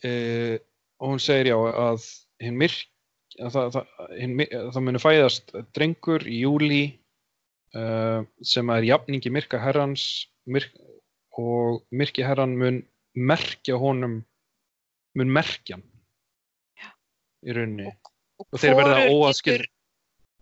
[0.00, 0.58] e,
[1.02, 2.08] og hún segir já að
[2.42, 2.88] hinn myrk
[3.40, 3.86] að það, það,
[4.52, 6.82] að það muni fæðast drengur í júli
[7.76, 10.04] uh, sem er jafningi myrka herrans
[10.44, 10.74] myrk,
[11.40, 12.82] og myrki herran mun
[13.16, 14.20] merkja honum
[15.16, 15.78] mun merkja
[16.76, 16.90] Já.
[17.44, 17.88] í rauninni.
[17.88, 18.12] Og
[18.50, 19.68] og þeir verða óaskild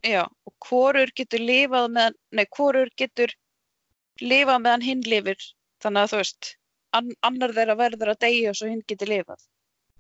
[0.06, 3.32] já, og hvorur getur lifað með nei, hvorur getur
[4.20, 5.40] lifað meðan hinn lifir.
[5.80, 6.50] Þannig að þú veist
[6.96, 9.42] an, annar þeirra verður að deyja svo hinn getur lifað.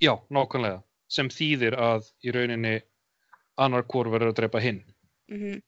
[0.00, 0.82] Já, nákvæmlega.
[1.10, 2.76] Sem þýðir að í rauninni
[3.60, 4.84] annar hvor verður að drepa hinn.
[5.32, 5.60] Mm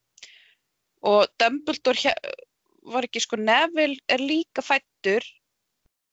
[1.03, 2.13] og Dumbledore
[2.87, 5.25] var ekki sko Neville er líka fættur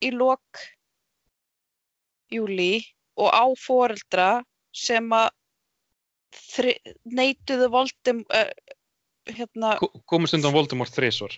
[0.01, 0.57] í lok
[2.34, 2.82] júli
[3.20, 4.30] og á foreldra
[4.74, 5.30] sem að
[7.05, 8.49] neituðu voldum uh,
[9.30, 11.38] hérna, Ko- komist undan Voldemort þrisvar.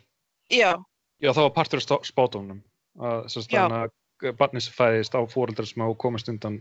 [0.51, 0.79] Já,
[1.19, 2.63] Já, það var partur af spátónum
[2.99, 6.59] að þannig að barnið sem fæðist á fóreldrar sem hafa komist undan.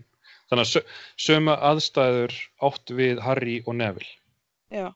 [0.51, 0.87] Þannig að sö-
[1.21, 4.15] sömu aðstæður átt við Harry og Neville.
[4.73, 4.91] Já.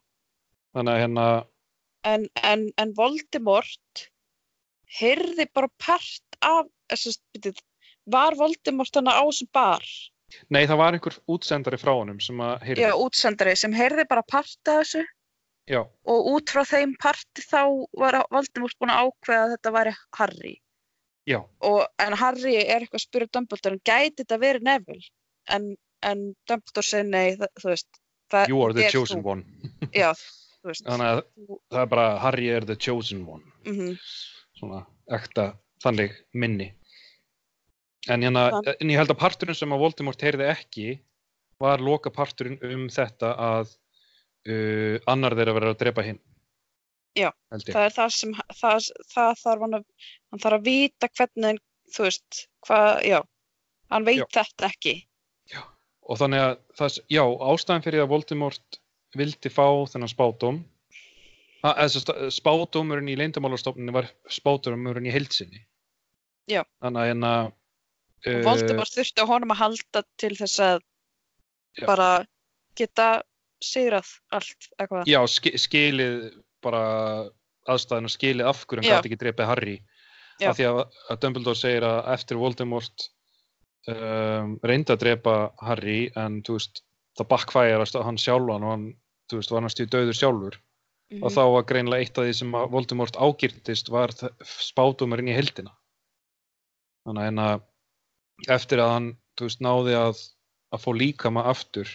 [0.74, 1.26] Þannig að hérna,
[2.08, 4.06] en, en, en Voldemort
[4.98, 7.62] heyrði bara part af þess að
[8.10, 9.84] var Voldemort hana á sem bar?
[10.50, 14.24] Nei það var einhver útsendari frá honum sem að heyrði, já, útsendari sem heyrði bara
[14.26, 15.04] part af þessu.
[15.70, 17.62] Já, og út frá þeim parti þá
[17.96, 20.54] var Voldemort búin að ákveða að þetta væri Harry
[21.64, 25.06] og, en Harry er eitthvað að spyrja Dumbledore en gæti þetta verið Neville
[25.56, 25.68] en,
[26.04, 28.00] en Dumbledore segir nei það, þú veist
[28.48, 29.30] you are the chosen þú.
[29.36, 29.70] one.
[29.94, 30.12] já,
[30.64, 31.18] Þannig að
[31.72, 33.44] það er bara Harry er the chosen one.
[33.68, 33.98] mm
[34.54, 35.50] Svona ekta
[35.82, 36.68] þannig minni.
[38.08, 40.86] En, hérna, en ég held að parturinn sem að Voldemort heyrði ekki
[41.60, 43.72] var loka parturinn um þetta að
[44.46, 46.20] uh, annar þeirra verður að drepa hinn.
[47.18, 49.84] Já, það er það sem það, það þarf hann að
[50.34, 51.62] hann þarf að vita hvernig
[51.94, 53.20] þú veist, hvað, já
[53.94, 54.26] hann veit Já.
[54.40, 54.94] þetta ekki
[56.04, 58.78] Og þannig að það, já, ástæðan fyrir að Voldemort
[59.16, 60.10] vildi fá þennan
[61.64, 65.62] að, að, spádómurinn í leyndamálastofninu var spádómurinn í heilsinni.
[66.50, 66.60] Já.
[66.84, 67.14] Þannig að
[68.24, 70.76] og Voldemort þurfti á honum að halda til þess að
[71.80, 71.86] Já.
[71.88, 72.10] bara
[72.76, 73.08] geta
[73.64, 76.18] sigrað allt eitthvað Já, ski, skilið
[76.64, 76.84] bara
[77.70, 78.96] aðstæðan og skilið af hverju hann Já.
[78.98, 79.76] gæti ekki drepið Harry.
[80.42, 80.80] Af því að,
[81.12, 83.06] að Dumbledore segir að eftir Voldemort
[83.92, 86.82] um, reyndi að drepa Harry en veist,
[87.14, 88.86] það bakkvæjarast á hann sjálfan og hann,
[89.30, 90.58] veist, var næstu döður sjálfur.
[91.12, 91.22] Mhm.
[91.22, 94.12] og þá var greinlega eitt af því sem að Voldemort ágirtist var
[94.42, 95.74] spátumurinn í heildina
[97.04, 97.48] þannig að hérna
[98.56, 99.10] eftir að hann,
[99.40, 100.22] veist, náði að
[100.74, 101.90] að fá líkama aftur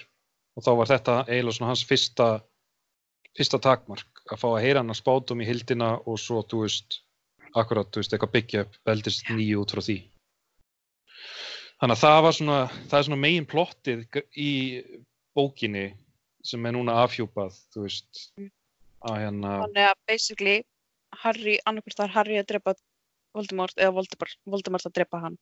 [0.55, 2.29] og þá var þetta eiginlega hans fyrsta
[3.37, 7.01] fyrsta takmark að fá að heyra hann að spátum í heildina og svo, þú veist,
[7.55, 9.97] akkurat, þú veist, eitthvað byggja veldist nýju út frá því.
[11.79, 12.59] Þannig að það var svona
[12.91, 14.51] það er svona megin plottið í
[15.37, 15.85] bókinni
[16.43, 18.51] sem er núna afhjúpað, þú veist Mm.
[19.07, 20.55] að hérna þannig að basically
[21.23, 22.75] Harry, annarkvort þar Harry að drepa
[23.33, 25.37] Voldemort eða Voldemort, Voldemort að drepa hann.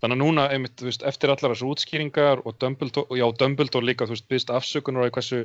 [0.00, 4.06] Þannig að núna, einmitt, veist, eftir allar þessu útskýringar og Dumbledore, og já, Dumbledore líka,
[4.06, 5.40] þú veist, byggst afsökunar á hversu,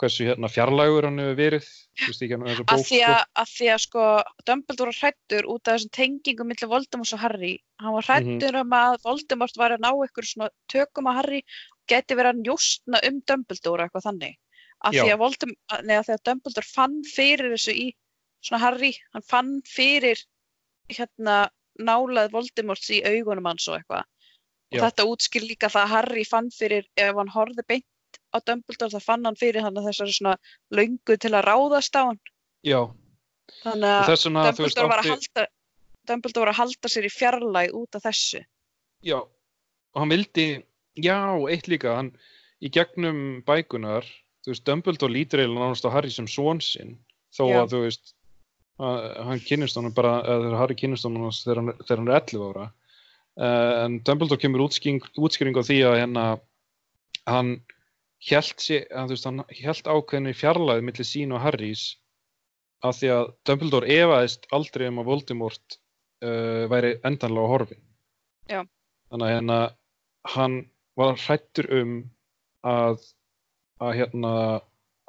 [0.00, 1.68] hversu hérna, fjarlægur hann hefur verið,
[2.02, 4.06] þessu að því að, að því að sko
[4.48, 7.52] Dumbledore var hrættur út af þessum tengingum millir Voldemort og Harry.
[7.82, 11.40] Hann var hrættur um að Voldemort var að ná ykkur svona tökum að Harry
[11.88, 14.36] geti verið að njóstna um Dumbledore eitthvað þannig.
[14.84, 15.02] Að Já.
[15.02, 15.54] því að, Voldem,
[15.88, 17.86] nei, að því Dumbledore fann fyrir þessu í
[18.44, 20.20] svona Harry, hann fann fyrir
[20.92, 21.46] hérna
[21.80, 24.04] nálað Voldemorts í augunum hans og eitthvað.
[24.74, 24.82] Og Já.
[24.88, 27.86] þetta útskýr líka það að Harry fann fyrir ef hann horfði beint
[28.34, 30.36] á Dumbledore þá fann hann fyrir hann þessari svona
[30.74, 32.20] löngu til að ráðast á hann.
[32.66, 32.80] Já,
[33.62, 35.46] þannig að þess vegna, þú veist, Dumbledore var, að átti, halda,
[36.10, 38.42] Dumbledore var að halda sér í fjarlæg út af þessu.
[39.06, 40.46] Já, og hann vildi,
[40.98, 41.18] já,
[41.52, 42.12] eitt líka, hann,
[42.62, 44.08] í gegnum bækunar,
[44.44, 46.96] þú veist, Dumbledore lítur eiginlega nánast á Harry sem son sinn,
[47.34, 47.60] þó Já.
[47.60, 48.12] að, þú veist,
[48.80, 52.50] að, hann kynnist honum bara, þegar Harry kynnist honum þegar hann, þegar hann er 11
[52.50, 52.66] ára,
[53.36, 56.26] uh, en Dumbledore kemur útskýring, útskýring á því að hérna,
[57.26, 57.56] hann
[58.24, 61.88] held, sé, veist, hann held ákveðinni fjarlæði millir sín og Harrys
[62.84, 65.78] af því að Dumbledore efaðist aldrei um að Voldemort
[66.24, 67.82] uh, væri endanlega horfin.
[68.50, 68.62] Já.
[69.10, 69.58] Þannig að hérna,
[70.36, 70.56] hann
[70.96, 71.96] var hrættur um
[72.66, 73.02] að,
[73.82, 74.32] að hérna,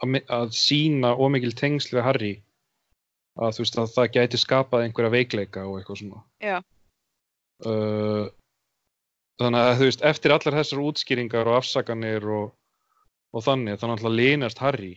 [0.03, 2.34] að, að sína ómikil tengsl við Harry
[3.38, 6.24] að veist að það gæti skapað einhverja veikleika og eitthvað svona.
[7.66, 8.30] Uh,
[9.41, 12.47] þannig að þú veist, eftir allar þessar útskýringar og afsakanir og,
[13.34, 14.93] og þannig, þannig að línast Harry.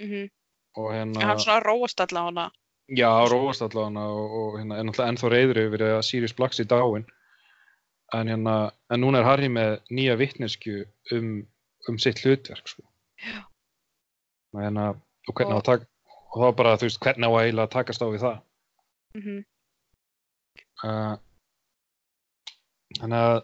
[0.00, 0.28] Mm
[0.72, 2.46] og hérna, hann svona róast allavega.
[2.48, 6.56] Hana já, róast allavega og, og hérna, er náttúrulega ennþá reyður yfir að Sirius Black
[6.56, 7.04] sé dáin
[8.16, 8.54] en hérna,
[8.88, 10.78] en núna er Harry með nýja vitnesku
[11.12, 11.42] um,
[11.88, 12.82] um sitt hlutverk sko.
[13.20, 13.44] Já.
[14.54, 14.86] og hérna,
[15.28, 15.86] og hvernig á Og- að taka
[16.32, 18.38] og þá bara, þú veist, hvernig á að að takast á við það?
[19.20, 19.44] Mm
[20.84, 21.16] uh,
[22.98, 23.36] þannig að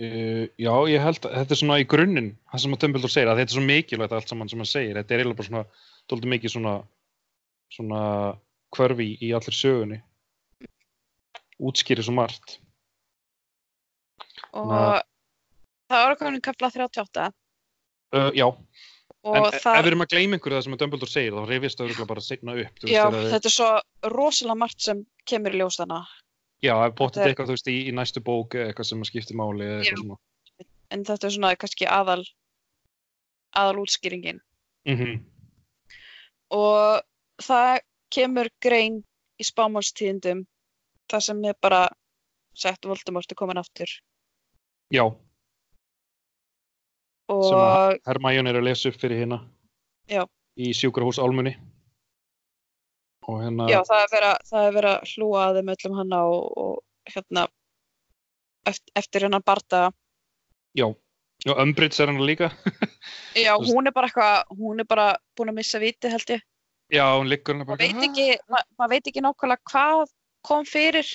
[0.00, 3.30] uh, já, ég held að þetta er svona í grunninn það sem að Dumbledore segir,
[3.30, 5.64] að þetta er svo mikilvægt allt saman sem hann segir, þetta er eiginlega bara svona
[6.10, 6.74] tóldi mikið svona
[7.74, 8.02] svona
[8.74, 9.98] hverfi í allir sögunni.
[11.62, 12.58] Útskýri svo margt.
[14.54, 15.02] Og Na-
[15.90, 17.26] það var komin kapla 38
[18.14, 20.82] uh, já, og en e- það, ef við erum að gleyma einhverju það sem að
[20.82, 23.70] Dumbledore segir, þá reyfist það bara setna upp já, þetta er svo
[24.14, 26.02] rosalega margt sem kemur í ljós þarna
[26.64, 29.82] já, bóttið eitthvað þú veist í, í næstu bók eitthvað sem að skipti máli eða
[29.82, 30.18] eitthvað svona.
[30.94, 32.22] En þetta er svona kannski aðal
[33.54, 34.42] aðal útskýringin.
[34.88, 35.22] Mm
[36.54, 37.00] og
[37.42, 37.80] það
[38.14, 39.00] kemur grein
[39.40, 40.44] í spámálstíðindum
[41.10, 41.88] það sem er bara
[42.54, 43.90] sett Voldemort er komin aftur.
[44.94, 45.08] Já,
[47.32, 49.40] og sem að Hermione er að lesa upp fyrir hérna
[50.10, 50.24] Já.
[50.60, 51.54] í sjúkrahús Álmunni
[53.40, 57.12] hérna já, það er verið að- er að hlúa að þeim öllum hana og, og
[57.14, 57.46] hérna
[58.66, 59.80] eftir, eftir hennan barda
[60.76, 62.50] já, og Umbridge er hann líka
[63.44, 65.06] Já, hún er bara eitthvað, hún er bara
[65.36, 66.42] búin að missa viti held ég.
[66.92, 70.04] já, hún liggur hann Maður bara veit ekki, ma maður veit ekki nákvæmlega hvað
[70.44, 71.08] kom fyrir.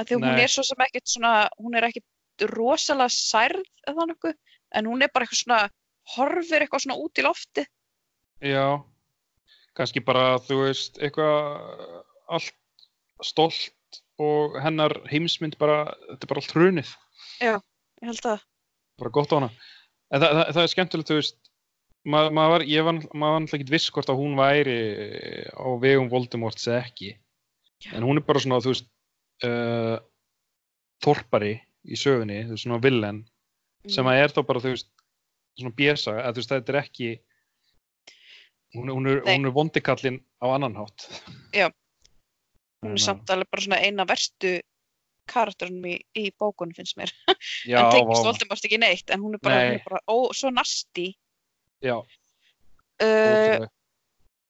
[0.00, 0.40] Því hún Nei.
[0.44, 4.36] er svo sem ekkert svona, hún er ekkert rosalega særð eða nokkuð,
[4.78, 5.58] en hún er bara eitthvað svona,
[6.14, 7.64] horfir eitthvað svona út í lofti.
[8.40, 8.64] Já,
[9.78, 12.00] kannski bara, þú veist, eitthvað
[12.30, 12.56] allt
[13.24, 16.92] stolt og hennar heimsmynd bara, þetta er bara allt hrunið,
[17.40, 18.44] Ég held að,
[19.00, 19.50] bara gott á hana.
[20.10, 21.38] En það, það, það er skemmtilegt, þú veist,
[22.10, 24.78] maður ma var, ég var, maður var náttúrulega ekki viss hvort að hún væri
[25.52, 27.10] á vegum Voldemorts eða ekki.
[27.84, 27.92] Já.
[27.96, 28.88] En hún er bara svona, þú veist,
[29.48, 29.96] uh,
[31.04, 31.54] þorpari
[31.84, 33.20] í sögunni, þú veist, svona villen,
[33.88, 34.90] sem að er þá bara, þú veist,
[35.60, 37.10] svona bjesa, að þú veist, þetta er ekki,
[38.76, 41.06] hún, hún er, er vondikallin á annan hátt.
[41.56, 41.70] Já.
[42.84, 44.58] hún er samt alveg bara svona eina verstu
[45.30, 47.12] karakterunum í, í bókunum finnst mér.
[47.70, 49.66] Já, en tengist Voldemort ekki neitt, en hún er bara, Nei.
[49.68, 51.12] hún er bara ó, svo nasti.
[51.80, 52.00] já,
[53.00, 53.64] Uh,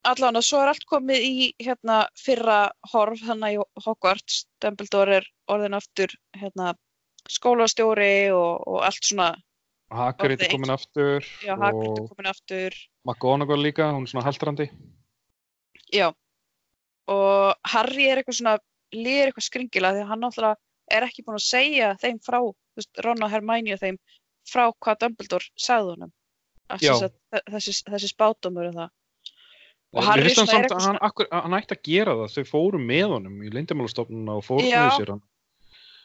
[0.02, 5.76] og svo er allt komið í hérna fyrra horf þannig í Hogwarts Dumbledore er orðin
[5.78, 6.72] aftur hérna
[7.30, 9.28] skólastjóri og, og allt svona
[9.90, 12.76] Hagrid er komin aftur já, Hagrid er komin aftur.
[13.08, 14.70] McGonagall líka, hún er svona haldrandi.
[15.92, 16.12] já.
[17.10, 18.58] Og Harry er eitthvað svona
[18.94, 20.60] líður eitthvað skringilega því hann náttúrulega
[20.90, 22.38] er ekki búin að segja þeim frá
[22.78, 23.98] veist, Ron og Hermione og þeim
[24.46, 26.12] frá hvað Dumbledore sagði honum.
[26.70, 27.16] Sagt,
[27.50, 28.92] þessi, þessi spátumur og það.
[29.90, 32.78] Og Harry hann svona er samt hann, akkur, hann ætti að gera það, þau fóru
[32.78, 34.84] með honum í leyndamálastofnuna og fóru Já.
[34.84, 35.22] með sér hann.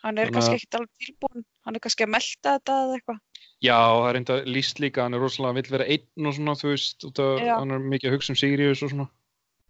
[0.02, 3.20] hann er Þannig kannski ekkert alveg tilbúin hann er kannski að melta þetta eða eitthvað
[3.66, 6.72] Já, það er enda líst líka, hann er rosalega, vill vera einn og svona, þú
[6.72, 7.56] veist, Já.
[7.58, 9.08] hann er mikið að hugsa um Sirius og svona.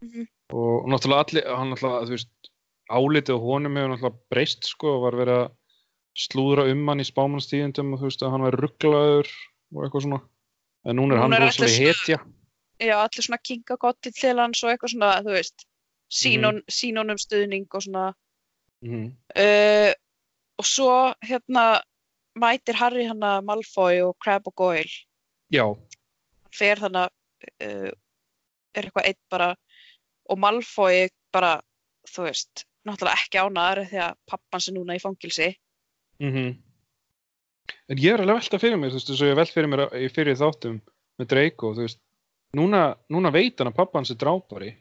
[0.03, 0.27] Mhm.
[0.53, 2.51] Og náttúrulega allir, hann náttúrulega, þú veist,
[2.91, 5.47] álitið á honum hefur náttúrulega breyst, sko, og var verið að
[6.25, 9.31] slúðra um hann í spámannstíðendum og þú veist að hann var rugglaður
[9.75, 10.21] og eitthvað svona.
[10.85, 12.19] En núna er hann rosalega hetja.
[12.79, 15.65] já, allir svona kinga gotti til hans og eitthvað svona, þú veist
[16.11, 18.13] sínon, sínonum stuðning og svona
[18.85, 19.91] Mm uh,
[20.55, 20.91] og svo
[21.25, 21.81] hérna
[22.39, 24.95] mætir Harry hana Malfoy og Crab og Goyle
[25.53, 27.11] Já, hann fer þannig
[27.63, 27.91] uh,
[28.75, 29.51] er eitthvað eitt bara
[30.29, 31.05] og Malfoy
[31.35, 31.59] bara
[32.09, 35.53] þú veist, náttúrulega ekki ánæður því að pappan sem núna í fangilsi
[36.21, 36.55] Mhm.
[37.89, 39.69] En ég er alveg að velta fyrir mér, þú veist, þess að ég velt fyrir
[39.71, 40.75] mér í fyrir þáttum
[41.19, 41.99] með Draco, þú veist,
[42.57, 42.81] núna,
[43.13, 44.71] núna veit hann að pappa hans er drápari,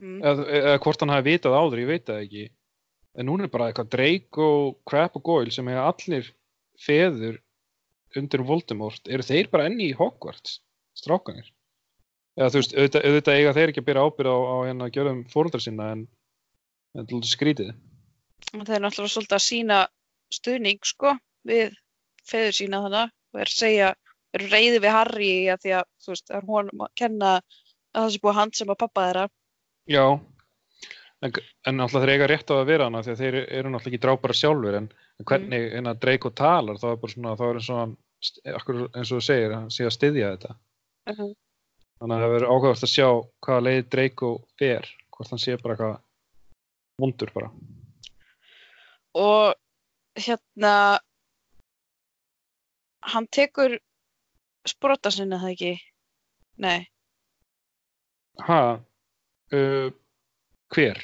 [0.00, 0.18] mm.
[0.22, 2.44] eða, eða hvort hann hafi vitað áður, ég veit það ekki.
[3.18, 4.48] En núna er bara eitthvað Draco,
[4.88, 6.32] Crab og Goyle sem hefur allir
[6.78, 7.40] feður
[8.16, 10.60] undir Voldemort, eru þeir bara enni í Hogwarts,
[10.96, 11.50] strákanir?
[12.38, 15.22] Eða þú veist, auðvitað, auðvitað eiga þeir ekki að byrja ábyrð á, á hérna gjörðum
[15.32, 16.06] fóruldrar sinna en
[16.94, 17.70] en þetta er lítið skrítið.
[18.48, 19.78] þeir eru náttúrulega svolítið að sína
[20.32, 21.14] stuðning sko
[21.48, 21.76] við
[22.28, 23.90] feður sína þannig og er að segja,
[24.36, 28.00] eru reyði við Harry að því að þú veist, það er honum að kenna að
[28.00, 29.26] það sé búið að handsama pappa þeirra
[29.88, 30.04] Já,
[31.24, 33.92] en, en náttúrulega þeir eiga rétt á að vera hana því að þeir eru náttúrulega
[33.92, 35.72] ekki drápara sjálfur en, en hvernig mm.
[35.74, 37.96] hérna Draco talar þá er bara svona, þá er eins og hann
[38.98, 40.56] eins og þú segir, hann sé að styðja þetta
[41.08, 41.32] Mhm.
[41.98, 43.08] þannig að það verður áhugavert að sjá
[43.46, 46.00] hvaða leið Draco fer, hvort hann sé bara eitthvað
[47.00, 47.50] vondur bara
[49.14, 49.54] og
[50.18, 50.74] hérna
[53.08, 53.78] hann tekur
[54.68, 55.74] sprota sinni það ekki
[56.58, 56.88] nei,
[58.38, 58.78] Ha,
[59.54, 59.90] uh,
[60.70, 60.98] hver?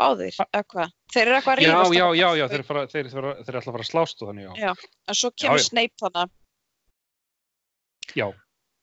[0.00, 3.10] Báðir, eða hvað þeir eru eitthvað að Já, rífast já, já, já, þeir, fara, þeir,
[3.12, 4.52] þeir, þeir ætla að fara að slást og þannig, já.
[4.64, 4.72] Já.
[5.08, 5.62] en svo kemur.
[5.64, 6.30] Snape þannig
[8.14, 8.26] Já,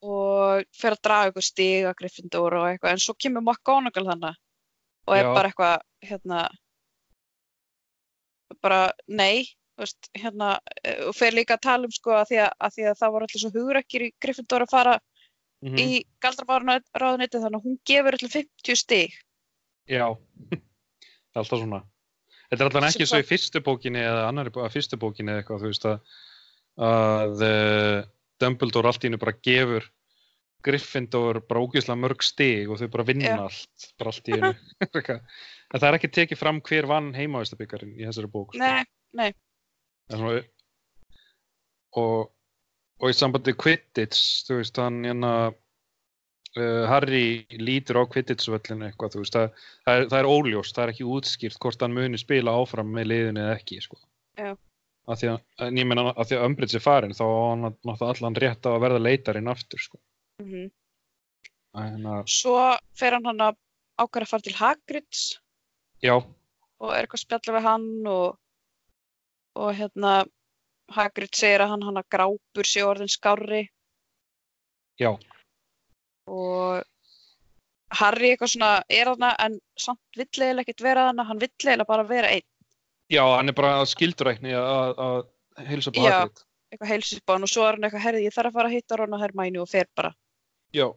[0.01, 4.39] og fer að draga ykkur stig að Gryffindor og eitthvað, en svo kemur McGonagall þannig
[5.07, 5.34] og er Já.
[5.36, 5.78] bara eitthvað
[6.09, 6.41] hérna
[8.62, 12.51] bara nei veist, hérna, eh, og fer líka að tala um sko að því að,
[12.57, 14.97] að, því að það voru allir svo hugrekkir í Gryffindor að fara
[15.62, 19.18] mm í galdramáraráðuniti þannig að hún gefur allir 50 stig
[19.86, 20.07] já,
[21.40, 21.82] alltaf svona.
[22.52, 25.64] Þetta er alltaf ekki Sem svo í fyrstu bókinni eða annari fyrstu bókinni eða eitthvað,
[25.64, 26.16] þú veist að,
[26.88, 27.98] að uh,
[28.42, 29.88] Dumbledore allt í hennu bara gefur
[30.62, 33.38] Gryffindor bara ógeðslega mörg stig og þau bara vinna Já.
[33.48, 34.52] allt, bara allt í hennu.
[35.72, 38.54] en það er ekki tekið fram hver vann heimavistabyggarinn í þessari bók.
[38.54, 38.62] sko.
[38.62, 39.32] nei,
[40.12, 40.44] En Svona,
[42.02, 42.32] og,
[43.00, 45.32] og í sambandi Quidditch, þú veist, hann hérna,
[46.60, 50.84] uh, Harry lítur á Quidditch-völlinu eitthvað, þú veist, það, það, er, það er óljóst, það
[50.84, 54.02] er ekki útskýrt hvort hann muni spila áfram með liðinu eða ekki, sko.
[55.12, 57.26] Af því að, meina, af því að Umbridge er farin, þá
[57.64, 60.02] náttúrulega allan rétt á að verða leitarinn aftur, sko.
[60.43, 60.70] mm
[61.72, 62.58] En að, svo
[62.99, 63.54] fer hann hann að
[63.95, 65.22] ákvæða að fara til Hagrids
[66.04, 68.34] já, og er eitthvað að spjalla við hann og,
[69.56, 70.14] og hérna
[70.91, 73.62] Hagrid segir að hann hann að grápur sé orðin skárri.
[74.99, 75.14] Já,
[76.28, 76.84] og
[77.99, 81.88] Harry eitthvað svona er þarna en samt vill eiginlega ekkert vera þarna, hann vill eiginlega
[81.89, 82.45] bara vera einn,
[83.11, 86.11] já, hann er bara skildurækni að, að heilsa på Já.
[86.22, 86.43] Hagrid.
[86.72, 89.13] eitthvað heilsisbán og svo er hann eitthvað, herði, ég þarf að fara að hitta Ron
[89.17, 90.13] og Hermæni og fer bara.
[90.74, 90.88] Já,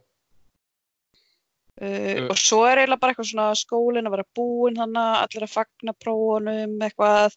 [1.75, 1.89] Uh,
[2.23, 2.29] Uh.
[2.31, 5.95] og svo er eiginlega bara eitthvað svona skólinn að vera búinn þannig, allir að fagna
[5.99, 7.35] prófunum, eitthvað,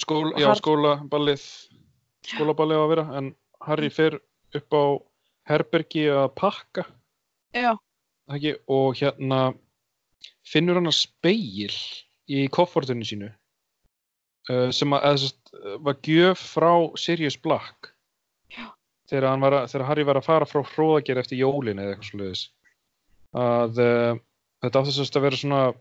[0.00, 1.44] skól, já Har- skólaballið,
[2.30, 3.28] skólaballið á að vera, en
[3.66, 4.16] Harry fer
[4.56, 4.84] upp á
[5.52, 6.86] herbergi að pakka,
[7.54, 7.72] já,
[8.34, 9.40] ekki, og hérna
[10.46, 11.72] finnur hann að speil
[12.30, 15.54] í koffortunni sínu uh, sem að, eða, sest,
[15.86, 17.90] var gjöf frá Sirius Black
[18.52, 18.68] Já.
[19.10, 22.44] þegar, að, þegar Harry var að fara frá hróðager eftir jólin eða eitthvað sluðis
[23.34, 24.22] að uh,
[24.64, 25.78] þetta átti sérst að vera svona að,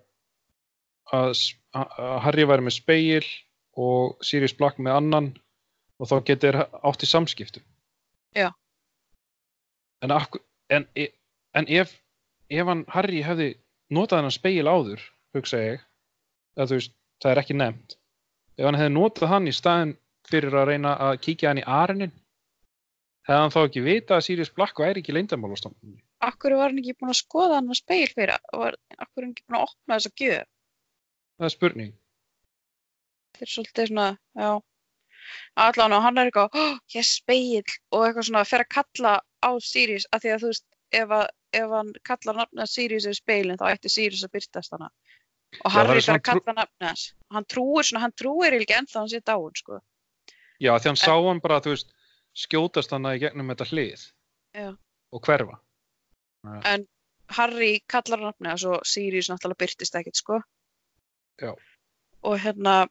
[1.14, 1.34] að
[1.74, 3.26] að Harry væri með speil
[3.80, 5.30] og Sirius Black með annan
[6.02, 7.66] og þá getur átt í samskiptum
[8.38, 8.50] Já.
[10.04, 10.14] en,
[10.74, 11.12] en, e-
[11.58, 11.94] en ef
[12.50, 13.50] ef hann Harry hefði
[13.94, 15.84] notað hennar speil áður hugsa ég
[16.60, 17.98] að veist, það er ekki nefnt.
[18.58, 19.96] Ef hann hefði notað hann í staðin
[20.30, 22.14] fyrir að reyna að kíkja hann í arenin
[23.28, 26.96] hefði hann þá ekki vita að Sirius Black væri ekki leyndamálastofnunni akkur var hann ekki
[26.98, 29.98] búinn að skoða hann að speil fyrir, var, akkur er hann ekki búinn að opna
[29.98, 30.52] þessa gjöf,
[31.38, 31.96] það er spurning.
[33.34, 34.08] Þetta er svolítið svona,
[34.40, 34.52] já,
[35.66, 39.52] allan og hann er eitthvað, oh, ég speil og eitthvað svona, fer að kalla á
[39.68, 41.26] Sirius að því að þú veist, ef, að,
[41.58, 44.90] ef hann kallar nafnið Sirius yfir speilin þá ætti Sirius að byrtast hana
[45.62, 47.04] og Harry svona að kalla nafnið hans
[47.36, 49.82] hann trúir svona, hann trúir ekki ennþá að hann sé dáin sko.
[50.60, 51.94] já, því hann sá hann bara, þú veist
[52.46, 54.08] skjótast hann í gegnum þetta hlið
[54.54, 54.70] Já.
[55.14, 55.60] og hverfa
[56.70, 56.88] en
[57.34, 60.42] Harry kallar nafnið hans og Sirius náttúrulega byrtist ekkert sko.
[61.42, 61.54] Já.
[62.22, 62.84] og hérna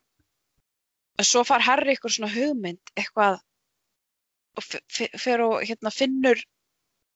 [1.18, 3.40] en svo far Harry eitthvað svona hugmynd eitthvað
[4.58, 6.40] og hérna finnur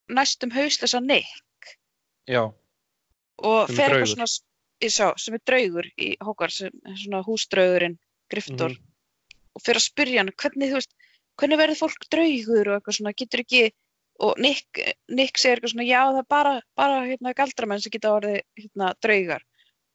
[0.09, 1.77] næstum hauslösa Nick.
[2.27, 2.43] Já,
[3.43, 4.29] og er fer eitthvað svona
[4.93, 7.99] sá, sem er draugur í er svona húsdraugurinn
[8.31, 8.75] Gryffindor.
[8.75, 8.83] Mhm.
[9.57, 10.93] og fer að spyrja hann hvernig veist,
[11.39, 12.69] hvernig verður fólk draugur?
[12.69, 13.71] Og eitthvað svona, getur ekki
[14.21, 18.13] og Nick, Nick segir eitthvað svona já það er bara, bara hérna galdramenn sem geta
[18.17, 19.43] orðið hérna draugar.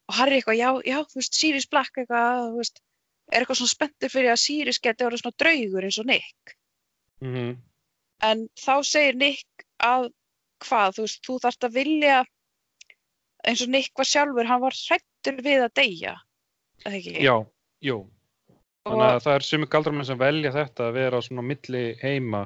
[0.10, 2.82] Og Harry eitthvað já, já, þú veist, Sirius Black eitthvað, þú veist,
[3.32, 6.56] er eitthvað svona spenntur fyrir að Sirius geti orðið svona draugur eins og Nick.
[7.22, 7.58] Mm
[8.26, 10.10] en þá segir Nick að
[10.62, 12.18] hvað, þú veist, þú þarft að vilja
[13.50, 16.16] eins og Nick var sjálfur, hann var hrættur við að deyja
[16.86, 17.16] eða ekki?
[17.26, 17.36] já,
[17.86, 17.98] jú.
[18.86, 22.46] Þannig að það er sumi galdramenn sem velja þetta að vera svona á milli heima.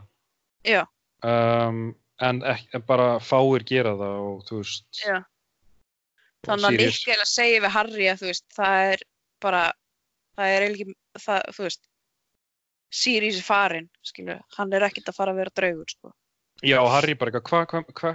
[0.67, 0.81] Já,
[1.23, 1.85] um,
[2.23, 5.17] en ekki, en bara fáir gera það og þú veist Já.
[6.47, 9.03] þannig að Nick eða segir við Harry að þú veist, það er
[9.43, 9.63] bara
[10.35, 10.87] það er ekki,
[11.19, 11.83] það, þú veist
[12.95, 16.13] Sirius er farinn, skilu hann er ekkert að fara að vera draugur, sko
[16.65, 18.11] Já, Harry bara eitthvað, hvað hva, hva,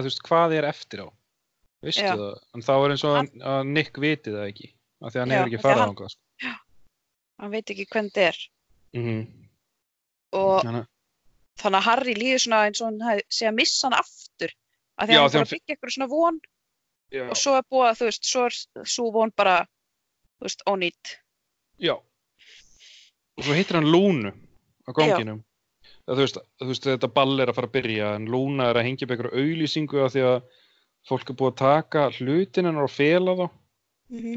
[0.00, 1.08] hva, hvað er eftir á?
[1.84, 2.14] Vistu Já.
[2.16, 2.38] það?
[2.56, 4.70] En þá er eins og hann, að Nick viti það ekki,
[5.04, 6.12] af því að hann Já, hefur ekki af því að farið hann-.
[6.14, 6.54] Sko.
[7.38, 8.38] hann veit ekki hvernig þetta er
[8.96, 9.26] Mm
[10.32, 10.86] og -hmm.
[11.60, 14.50] þannig að Harry líður svona eins og hann sé að missa hann aftur
[15.00, 16.40] að því Já, að hann bara hann fi- byggja eitthvað svona von
[17.12, 19.54] Já, og svo er búið að þú veist, svo er svo von bara
[20.38, 21.14] þú veist, ónýtt
[21.78, 21.94] já.
[23.38, 24.32] Og svo hittir hann Lúnu
[24.88, 25.44] á ganginum.
[26.08, 28.86] Þú, veist, þú veist, þetta ball er að fara að byrja, en Lúna er að
[28.86, 30.38] hengja upp einhverju auglýsingu af því að
[31.08, 33.46] fólk er búið að taka hlutin hennar og fela þá.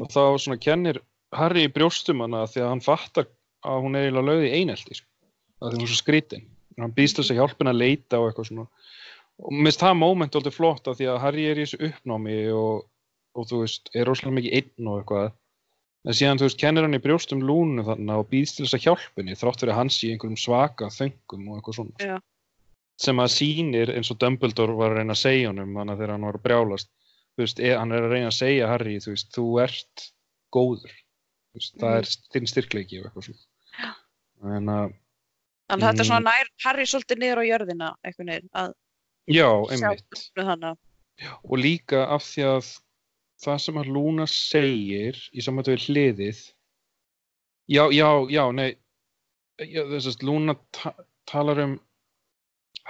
[0.02, 1.00] Og þá svona kennir
[1.32, 3.28] Harry í brjóstum hana því að hann fattar
[3.64, 5.08] að hún er eiginlega lögð í einelti sko.
[5.62, 6.48] að því hún er svo skrítin
[6.80, 8.66] hann býst þess að hjálpa henni að leita og eitthvað svona
[9.42, 12.38] og mér finnst það moment alltaf flott af því að Harry er í þessu uppnámi
[12.56, 12.84] og,
[13.38, 15.30] og þú veist, er rosalega mikið einn og eitthvað
[16.06, 18.84] en síðan þú veist, kennir hann í brjóstum lúnu þarna og býst til þess að
[18.86, 21.96] hjálpa henni þrátt fyrir sé í einhverjum svaka þöngum og eitthvað svona.
[22.00, 22.18] Já.
[23.02, 26.10] sem að sýnir eins og Dumbledore var að reyna að segja honum þannig að þegar
[26.12, 26.88] hann var að brjálast.
[27.32, 30.04] Þú veist, e, hann er að reyna að segja Harry þú veist, þú ert
[30.54, 30.92] góður.
[30.92, 31.98] Þú veist, það Mhm.
[31.98, 33.94] er þinn styrkleiki og eitthvað svona.
[34.42, 34.92] Að, þannig
[35.68, 36.10] að þetta er Mm.
[36.10, 38.72] svona nær Harry svolítið niður á jörðina einhvern veginn að
[39.28, 40.30] já, einmitt.
[40.36, 40.76] þannig
[41.44, 42.80] og líka af því að
[43.42, 46.42] það sem að Lúna segir í samvættu við hliðið.
[47.72, 48.70] Já, já, já, nei.
[49.62, 50.94] Já, þess að Lúna ta
[51.30, 51.74] talar um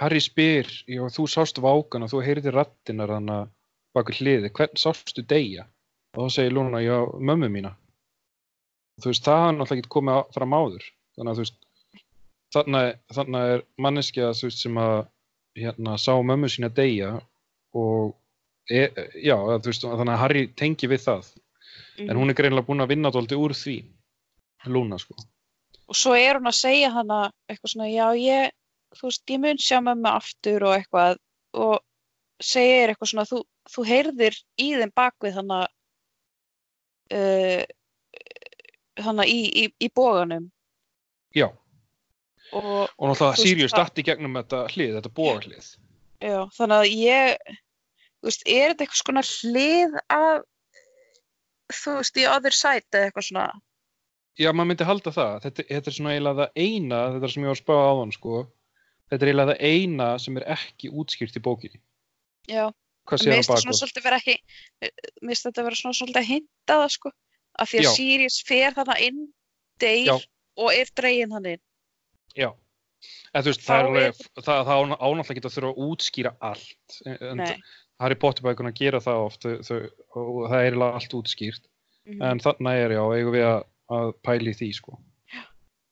[0.01, 3.51] Harry spyr, já, þú sást vákan og þú heyrði rattinar þannig
[3.93, 5.67] bak við hliðið, hvern sástu deyja?
[6.17, 7.75] Og þá segir Lúna, já, mömmu mína.
[9.01, 10.87] Þú veist, það hann alltaf ekki komið fram áður.
[11.13, 12.01] Þannig að þú veist
[12.53, 12.81] þarna,
[13.13, 14.97] þarna er manneskja veist, sem að
[15.59, 17.15] hérna, sá mömmu sína deyja
[17.77, 18.13] og
[18.69, 18.87] e,
[19.23, 21.31] já, þú veist, þannig að Harry tengi við það.
[21.93, 22.09] Mhm.
[22.09, 23.77] en hún er greinilega búin að vinna dóldi úr því
[24.65, 25.13] Lúna sko.
[25.87, 28.51] Og svo er hún að segja hana eitthvað svona, já ég
[28.97, 31.17] þú veist, ég mun sjá mömmu aftur og eitthvað.
[31.53, 31.79] Og
[32.41, 35.59] segir eitthvað svona, þú, þú heyrðir í þeim bakvið hana
[37.13, 37.63] uh,
[39.03, 40.49] hana í, í, í bóganum
[41.33, 41.47] Já,
[42.53, 45.69] og og náttúrulega Sirius datti gegnum þetta hlið, þetta bóðarhlið.
[46.21, 47.55] já, þannig að ég
[48.29, 50.43] veist, er þetta eitthvað svona hlið af
[51.73, 53.45] þú veist, í other side eða eitthvað svona
[54.41, 55.33] Já, maður myndi halda það.
[55.43, 58.13] Þetta, þetta er svona eiginlega það eina, þetta sem ég var að spáða á hann,
[58.15, 58.37] sko.
[59.11, 61.81] Þetta er eiginlega það eina sem er ekki útskýrt í bókinni.
[62.49, 62.63] já,
[63.11, 64.33] mér finnst þetta svolítið vera ekki
[64.81, 67.11] mér finnst þetta vera svona svolítið að hinta það sko,
[67.61, 67.91] af því að Já.
[67.99, 69.21] Sirius fer þarna inn,
[69.83, 70.15] deyr Já.
[70.57, 71.63] og er dregin hann inn
[72.33, 72.49] Já.
[73.35, 76.97] En þú veist, það er er- það, það ánáttúrulega ekki að þurfa að útskýra allt.
[77.05, 77.41] En.
[78.01, 79.79] Harry Potter bækuna gera það oft þau, þau,
[80.23, 81.65] og það er allt útskýrt.
[82.09, 82.21] Mhm.
[82.27, 83.63] En þarna er já, eigum við að,
[83.95, 84.99] að pæli því, sko.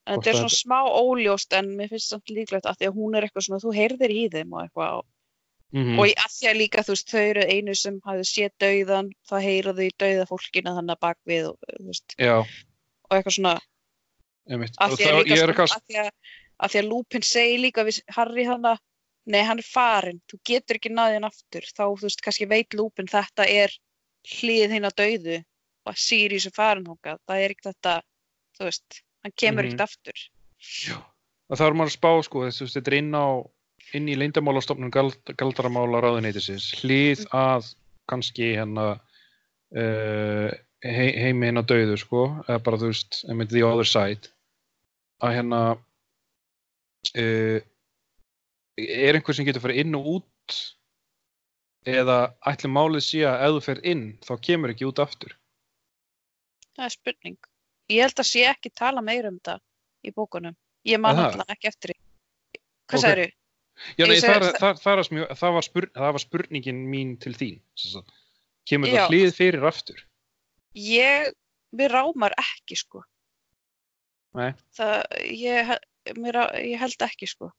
[0.07, 2.97] en þetta er að svona smá óljóst en mér finnst samt líklegt af því að
[2.97, 5.03] hún er eitthvað svona þú heyrðir í þeim og eitthvað
[5.71, 8.51] Mm og í að því að líka þú veist þau eru einu sem hafði séð
[8.59, 11.57] dauðan þá heyraðu í dauða fólkina þannig að bakvið og,
[13.07, 13.53] og eitthvað svona
[14.51, 15.07] að því
[16.01, 16.09] að,
[16.59, 18.75] að að Lupin segir líka við Harry hana
[19.25, 21.67] nei hann er farinn, þú getur ekki náðið hann aftur.
[21.77, 23.73] Þá þú veist kannski veit Lupin þetta er
[24.39, 25.37] hlið hinn að dauðu.
[25.81, 27.95] Og að Sirius er farinn hókað það er ekki þetta,
[28.57, 29.71] þú veist hann kemur Mhm.
[29.71, 30.17] ekkert aftur.
[31.49, 33.27] Og þá er maður að spá, sko, þessu, þetta er inn á,
[33.93, 37.73] inn í leyndamálastofnun gald, galdramála ráðuneytisins, hlið að
[38.07, 38.99] kannski hérna
[39.75, 40.51] uh,
[40.83, 44.29] he, heimi hérna döðu, sko, eða bara, þú veist, the other side,
[45.21, 45.61] að hérna
[47.17, 47.59] uh,
[48.79, 50.59] er einhver sem getur farið inn og út
[51.89, 52.17] eða
[52.51, 55.35] ætli málið sé að ef þú fer inn, þá kemur ekki út aftur.
[56.77, 57.37] það er spurning
[57.91, 59.57] ég held að sé ekki tala meira um þetta
[60.07, 60.55] í bókunum,
[60.87, 61.25] ég man það?
[61.31, 61.93] alltaf ekki eftir
[62.91, 63.05] hvað
[64.07, 67.33] nei, segi- það, það, það, það, var, það, var spurn, það var spurningin mín til
[67.33, 67.61] þín.
[67.75, 68.11] sagt.
[68.69, 70.03] Kemur það hlið fyrir aftur?
[70.77, 71.31] ég,
[71.75, 73.01] mér rámar ekki sko
[74.37, 74.53] Nei.
[74.77, 75.71] það, ég,
[76.15, 77.49] mér, ég held ekki sko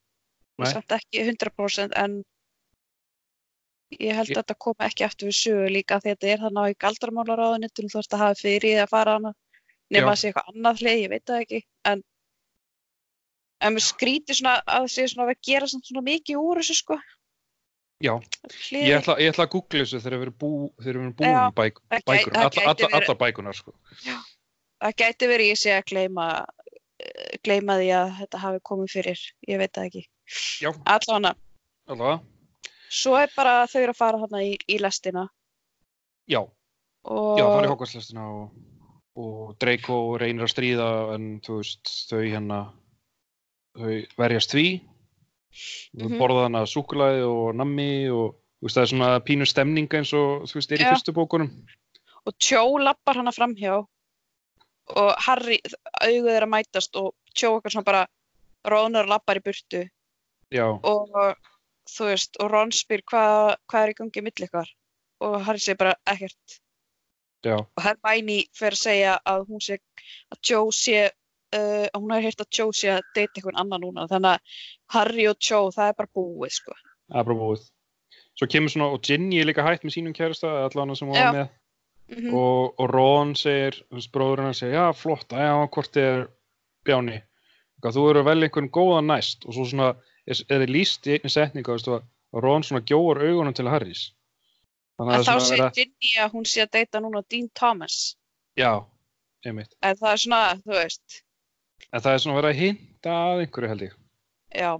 [0.58, 0.68] Nei.
[0.72, 2.18] samt ekki 100% en
[4.00, 6.42] ég held Ég- að þetta koma ekki eftir við sögu líka því að þetta er
[6.44, 9.32] þannig á í galdramálaráðunitum þú ert að hafa fyrir því að fara hana
[9.92, 10.12] nema Já.
[10.12, 11.60] að sé eitthvað annað hlið, ég veit það ekki
[11.92, 12.02] en
[13.62, 16.96] en skríti svona að sé svona að gera svona mikið úr þessu sko
[18.02, 20.48] Já, hlið, ég ætla, ég ætla að googla þessu þegar við erum, bú,
[21.14, 23.72] búin Já, í bæk, gæ- bækunar, alla, alla, verið- allar bækunar sko.
[24.82, 26.26] það gæti verið ég sé að gleyma
[26.98, 30.02] eh, gleyma því að þetta hafi komið fyrir ég veit það ekki
[30.62, 31.34] Já, allavega,
[31.90, 32.20] allavega,
[32.92, 35.26] svo er bara þau eru að fara þarna í, í lestina.
[36.30, 36.40] Já,
[37.04, 38.54] og já, það er hókvæmslistina og,
[39.18, 42.60] og Draco reynir að stríða en þú veist, þau hérna,
[43.76, 44.66] þau verjast því,
[45.98, 46.18] þau Mhm.
[46.22, 50.46] borða hana súkulaði og nammi og þú veist, það er svona pínu stemning eins og
[50.48, 50.92] þú veist, er í Já.
[50.94, 51.50] fyrstu bókunum.
[52.24, 53.80] og Tjó lappar hana framhjá
[54.96, 55.58] og Harry,
[56.00, 58.06] auguð er að mætast og Tjó eitthvað svona bara
[58.64, 59.88] Rónar lappar í burtu
[60.52, 61.16] Já, og
[61.88, 64.68] þú veist, og Ron spyr hvað hva er í gangi mill ykkar?
[65.22, 66.58] Og Harry segir bara ekkert.
[67.42, 69.78] Já, og Hermione fer að segja að hún sé
[70.30, 73.82] að Tjó sé uh, að hún har heyrt að Tjó sé að deyta einhvern annan
[73.82, 74.06] núna.
[74.10, 74.58] Þannig að
[74.94, 76.76] Harry og Tjó það er bara búið sko.
[77.08, 77.66] Það er bara búið.
[78.38, 81.36] Svo kemur svona, og Ginny er líka hætt með sínum kærasta, allan sem hún var
[81.36, 81.50] með.
[82.12, 86.26] mm og, og Ron segir, þú veist, bróðurinn hans segir, já, flott, já, hvort er
[86.84, 87.22] Bjáni,
[87.84, 89.46] þú eru vel einhvern góðan næst.
[89.46, 89.92] Og svo svona,
[90.28, 94.06] þið líst í einni setningu, að Ron svona gjóar augunum til Harrys.
[95.00, 97.98] Þannig en að þá segir Ginny að hún sé að deyta núna Dean Thomas.
[98.56, 98.84] Já,
[99.44, 101.18] einmitt, en það er svona, þú veist.
[101.90, 103.96] En það er svona verið að hinta að einhverju held ég,
[104.62, 104.70] já,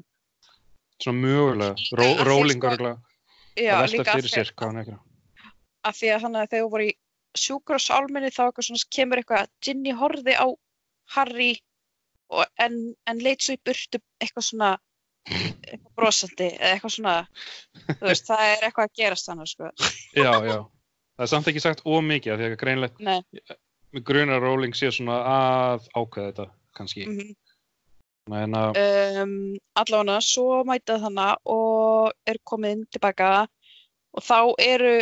[1.03, 4.99] svona mögulega, ró, rólingar sko, að já líka fyrir af því, sér hvað hann ekki.
[5.89, 6.95] af því að hann að þegar þú voru í
[7.43, 10.47] sjúkrasálminni þá eitthvað svona kemur eitthvað Ginny horfði á
[11.17, 11.53] Harry
[12.33, 12.79] og, en,
[13.09, 14.73] en leit svo í burtu eitthvað svona
[15.31, 17.17] eitthvað brosandi eða eitthvað svona
[18.01, 19.71] veist, það er eitthvað að gerast þannig sko.
[20.17, 20.57] Já, já,
[21.17, 23.57] það er samt ekki sagt ómikið, af því að
[23.93, 27.07] með grunar róling sé svona að ákveða þetta, kannski.
[27.09, 27.33] mm
[28.31, 28.77] En að,
[29.19, 29.33] um,
[29.75, 33.49] allavega svo mætað hana og er komin tilbaka
[34.15, 34.93] og þá eru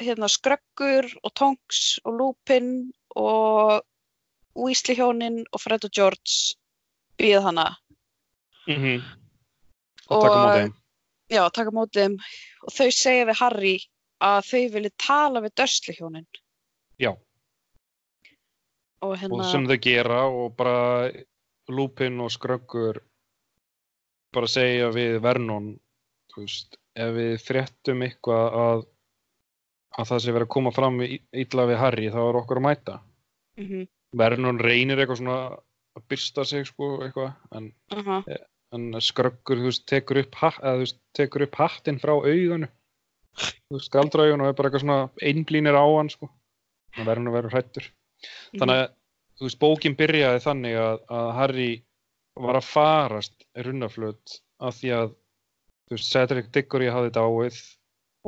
[0.00, 2.70] hérna skröggur og tongs og lúpin
[3.12, 3.84] og
[4.56, 6.56] Weasley hjónin og Fred og George
[7.20, 7.66] býða hana
[8.64, 9.02] mm
[10.10, 10.72] og taka Og- mótið
[11.32, 12.16] já, taka mótið
[12.66, 13.74] og þau segja við Harry
[14.22, 16.26] að þau vilja tala við Dursley hjónin
[17.00, 17.12] Já.
[19.02, 21.10] og og hérna sem þau gera og bara
[21.68, 23.00] Lupin og Skröggur
[24.32, 25.72] bara segja við Vernon
[26.36, 28.84] veist, ef við fréttum eitthvað að
[29.98, 32.64] að það sé verið að koma fram í- illa við Harry þá er okkur að
[32.64, 32.94] mæta.
[33.60, 33.82] Mhm,
[34.16, 35.34] Vernon reynir eitthvað svona
[35.98, 37.66] að byrsta sig sko eitthvað en,
[38.72, 40.38] aha, en Skröggur þú veist, tekur upp,
[41.16, 42.68] tekur upp hattinn frá auganu
[43.36, 46.28] þú veist, skaldra auganu og er bara eitthvað svona einblínir á hann sko.
[46.98, 47.88] Og Vernon verður hrættur
[48.58, 48.88] þannig að
[49.38, 51.70] þú veist, bókin byrjaði þannig að, að Harry
[52.40, 57.58] var að farast runnaflut af því að þú veist, Cedric Diggory hafði dáið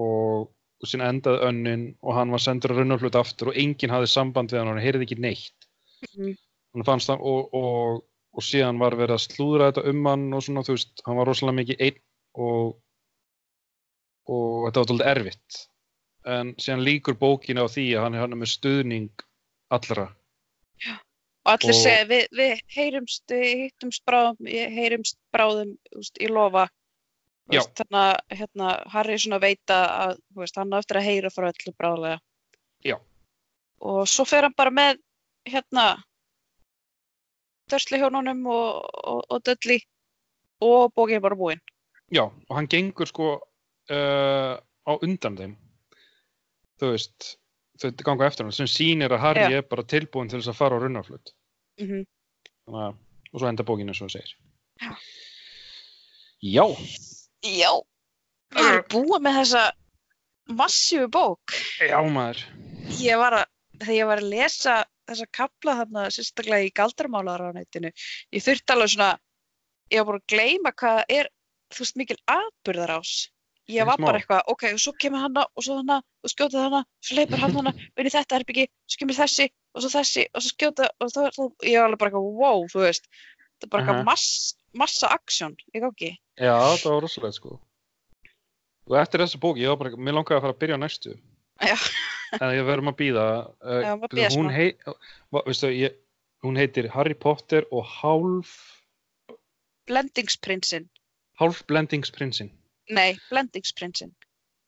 [0.00, 4.52] og, og sín endaði önnin og hann var sendur runnaflut aftur og enginn hafði samband
[4.52, 5.70] við hann og hann heyrði ekki neitt.
[6.14, 6.34] Mhm.
[6.74, 8.02] hann fannst það og, og,
[8.34, 11.30] og síðan var verið að slúðra þetta um hann og svona, þú veist, hann var
[11.30, 12.00] rosalega mikið einn
[12.34, 12.74] og
[14.24, 15.58] og þetta var tólið erfitt.
[16.24, 19.24] En síðan líkur bókin á því að hann er hann með stuðning
[19.74, 20.06] allra.
[21.44, 26.70] Og allir og- segja við, við heyrumst, hittumst bráðum, heyrumst bráðum úst, í lofa.
[27.52, 27.60] Já.
[27.60, 29.76] veist, þannig að hérna, Harry svona veita
[30.08, 32.20] að veist, hann á eftir að heyra frá öllu bráðlega.
[32.84, 32.96] Já.
[33.80, 34.98] og svo fer hann bara með
[35.44, 36.02] hérna
[37.70, 39.80] Dörsli hjónunum og, og, og Dudley
[40.64, 41.62] og bókið er bara búinn
[42.12, 45.54] Já, og hann gengur sko uh, á undan þeim.
[46.78, 47.30] Þú veist
[47.80, 49.58] þau ganga eftir hann sem sýnir að Harry Já.
[49.58, 51.32] er bara tilbúin til þess að fara á runnaflut
[51.80, 52.04] mm -hmm.
[52.68, 52.94] Að,
[53.32, 54.36] og svo enda bókinu svo segir.
[54.80, 54.94] Já.
[56.40, 56.66] Já,
[57.44, 57.72] Já.
[58.54, 59.62] Við erum búið með þessa
[60.48, 61.54] massífu bók?
[61.80, 62.44] Já maður.
[63.00, 63.46] Ég var að,
[63.80, 67.92] þegar ég var að lesa þessa kapla þarna sérstaklega í galdarmálaranætinu,
[68.34, 69.10] ég þurfti alveg svona,
[69.92, 71.30] ég var bara að gleyma hvað er,
[71.74, 73.14] þú veist, mikil atbyrðarás.
[73.64, 76.66] Ég Nei, var bara eitthvað, ok, og svo kemur hana og svo hana og skjóta
[76.66, 80.26] hana, svo leipur hann hana, inn í þetta herbyggi, svo kemur þessi og svo þessi
[80.28, 83.08] og svo skjóta og þá, þá ég var alveg bara eitthvað, wow, þú veist,
[83.54, 84.26] þetta er bara eitthvað mass,
[84.76, 86.10] massa aksjón, ég gangi.
[86.36, 87.56] Já, það var rosalega sko
[88.84, 91.14] og eftir þessa bók, ég var bara, mér langaði að fara að byrja á næstu
[91.64, 91.76] Já.
[92.40, 93.26] en ég verðum að býða
[93.62, 94.72] uh, hún, hei,
[95.74, 95.96] ég,
[96.44, 98.56] hún heitir Harry Potter og hálf
[99.88, 100.88] Blendingsprinsinn,
[101.40, 102.50] hálf blendingsprinsinn
[102.92, 104.14] nei, Blendingsprinsinn,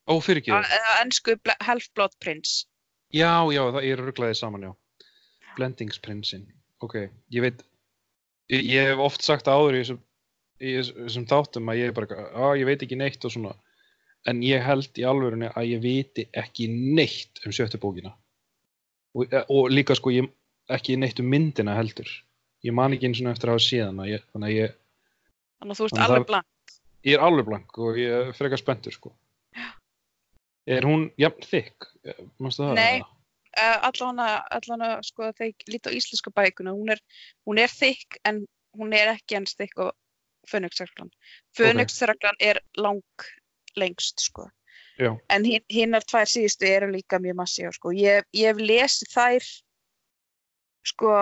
[0.07, 0.55] Ó, fyrir ekki
[1.03, 1.35] ennsku
[1.67, 2.61] Half-Blood Prins.
[3.15, 5.07] Já, já, það er rugglaðið saman, já.
[5.57, 6.47] Blendingsprinsinn.
[6.85, 6.99] Ok,
[7.35, 7.65] ég veit,
[8.53, 12.71] ég, ég hef oft sagt áður í þessum, þáttum að ég er bara, að ég
[12.71, 13.55] veit ekki neitt og svona.
[14.27, 18.11] En ég held í alvörunni að ég viti ekki neitt um sjöttu bókina.
[19.17, 20.29] Og, og líka sko, ég,
[20.73, 22.11] ekki neitt um myndina heldur.
[22.67, 24.77] Ég man ekki eins og eftir að hafa séð hana, ég, þannig að ég,
[25.57, 26.75] Þannig að þú ert alveg blank.
[27.07, 29.13] ég er alveg blank og ég er frekar spenntur, sko.
[30.67, 32.75] Er hún jafn það?
[32.75, 33.05] Nei.
[33.57, 37.01] Uh, allan að sko þegar ég líti á íslensku bækuna, hún er,
[37.63, 38.43] er þykk en
[38.77, 39.95] hún er ekki eins þykk og
[40.51, 41.09] Fönixreglan.
[41.57, 43.25] Fönixreglan er lang
[43.77, 44.49] lengst sko.
[44.99, 45.13] Já.
[45.29, 47.93] En hin- hinnar tvær síðustu eru líka mjög massíu sko.
[47.93, 49.49] Ég, ég hef lesið þær
[50.87, 51.13] sko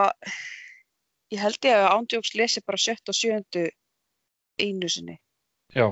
[1.35, 3.65] ég held ég að ándjóks lesi bara sjött og sjöndu
[4.61, 5.17] einu sinni.
[5.75, 5.91] Já.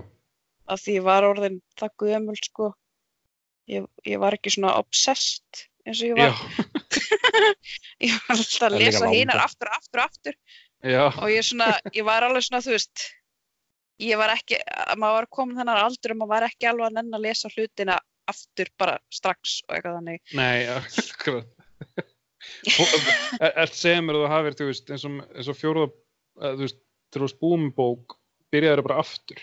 [0.70, 2.72] Af því ég var orðin það gömul sko.
[3.70, 6.39] Ég, ég var ekki svona obsessed eins og ég var.
[8.06, 9.34] ég var alltaf að lesa langt.
[9.34, 10.39] aftur, aftur, aftur
[10.82, 11.09] Já.
[11.10, 13.05] og ég svona, ég var alveg svona, þú veist
[14.01, 16.97] ég var ekki, að maður var komin þennan aldur og maður var ekki alveg að
[16.98, 17.98] nenn að lesa hlutina
[18.31, 20.23] aftur bara strax og eitthvað þannig.
[20.39, 20.66] Nei,
[21.02, 21.51] akkurat.
[23.39, 25.93] Er það segja mér að þú hafir, þú veist, eins og, eins og fjóruða,
[26.40, 26.82] eh, þú veist,
[27.12, 28.16] þú varst búin með bók,
[28.55, 29.43] byrjaði bara aftur.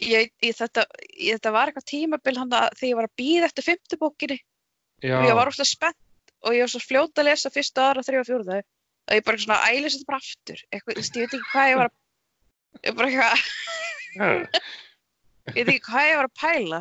[0.00, 3.66] ég, ég, þetta, ég, þetta var eitthvað tímabil hann að ég var að býða eftir
[3.66, 4.38] fymtu bókinni.
[5.00, 8.04] Já, og ég var ofta spennt og ég var svo fljóta að lesa fyrsta, aðra,
[8.04, 8.60] þrjá, fjórða.
[9.10, 10.62] Og ég bara svona ælis þetta bara aftur.
[10.70, 11.96] Eitthvað, þú veist, ég veit ekki hvað ég var að
[12.86, 13.34] ég bara eitthvað,
[15.56, 16.80] ég veit ekki hvað ég var að pæla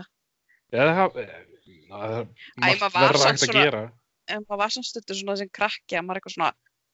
[0.69, 1.45] Já, það eh, er
[1.89, 3.83] Æ, margt samt hægt að gera.
[4.29, 6.51] en maður var samt stundur svona sem krakki að maður eitthvað svona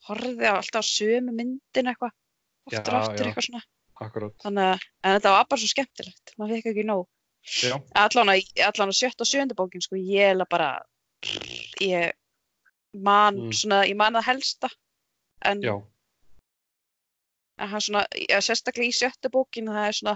[0.07, 2.13] horfði á alltaf á sömu myndin eitthvað
[2.71, 3.29] aftur já.
[3.31, 3.63] eitthvað svona
[4.05, 4.33] Akkurat.
[4.43, 4.71] þannig
[5.03, 7.05] að þetta var bara svo skemmtilegt maður fekk ekki nóg
[7.95, 10.69] allan að sjött og sjöndu bókin sko ég er bara
[11.83, 12.11] ég
[12.95, 13.51] man Mm.
[13.53, 14.69] svona ég man það helsta
[15.43, 15.75] en, já,
[17.59, 20.15] en hann svona ja, sérstaklega í sjöttu bókin það er svona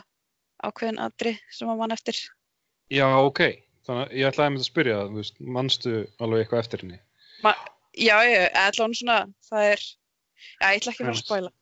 [0.65, 2.17] ákveðin atri sem maður man eftir
[2.91, 3.43] já, ok.
[3.87, 6.99] Þannig ég ætlaði að mynda að spyrja það, manstu alveg eitthvað eftir henni?
[7.97, 11.53] já ég, allan svona það er já ég ætla ekki að vera að spæla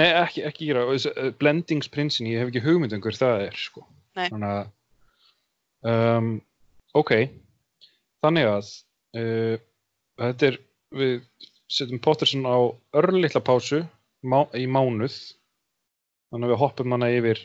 [0.00, 0.86] Nei, ekki, ekki gera.
[0.96, 3.82] Eh, Blendingsprinsin, ég hef ekki hugmynd um hver það er, sko.
[4.16, 4.70] Þannig að,
[5.92, 6.30] um,
[6.96, 7.12] ok,
[8.24, 8.70] þannig að
[9.20, 9.60] uh,
[10.24, 10.58] þetta er,
[10.96, 11.18] við
[11.68, 12.58] setjum Potterson á
[12.96, 13.82] örlitla pásu
[14.22, 15.16] má, í mánuð.
[16.28, 17.40] Þannig að við hoppum hana yfir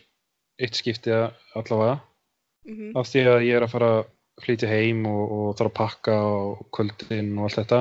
[0.60, 2.00] eitt skipti allavega.
[2.64, 4.04] Mm af því að ég er að fara að
[4.40, 7.80] flytja heim og, og þarf að pakka og kvöldin og allt þetta.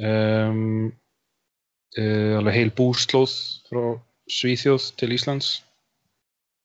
[0.00, 0.90] Um,
[1.98, 3.36] uh, alveg heil búslóð
[3.68, 3.84] frá
[4.30, 5.52] Svíþjóð til Íslands.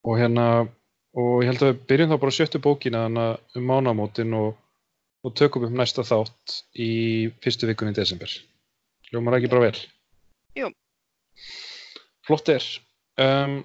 [0.05, 0.47] Og hérna
[1.15, 4.57] og ég held að við byrjum þá bara sjöttu bókina um mánamótin og,
[5.23, 6.91] og tökum upp næsta þátt í
[7.43, 8.31] fyrstu vikunni í desember.
[9.13, 9.77] Ljómar ekki bara vel?
[12.25, 12.65] Flott er
[13.21, 13.59] um,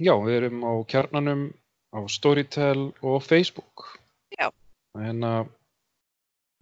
[0.00, 1.44] Já, við erum á kjarnanum
[1.94, 3.86] á Storytel og Facebook
[4.34, 4.50] Já.
[4.98, 5.44] hérna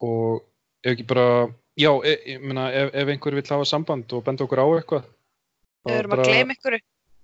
[0.03, 0.43] og
[0.83, 1.49] ef ekki bara
[1.79, 5.07] já, e, ég meina ef, ef einhver vill hafa samband og benda okkur á eitthvað
[5.83, 6.79] Við erum að gleyma ykkur.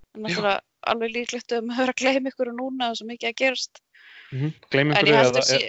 [0.09, 0.57] Þannig að
[0.91, 3.81] alveg líklegt um að vera að gleyma ykkur núna og svo mikið að gerast.
[4.73, 5.59] Gleyma En einhverju ég held eða, sé...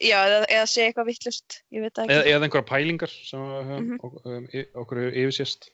[0.00, 1.58] Já, eða, eða sé eitthvað vittlust.
[1.72, 5.70] Eða, eða einhverja pælingar sem um, y- okkur er yfirsést.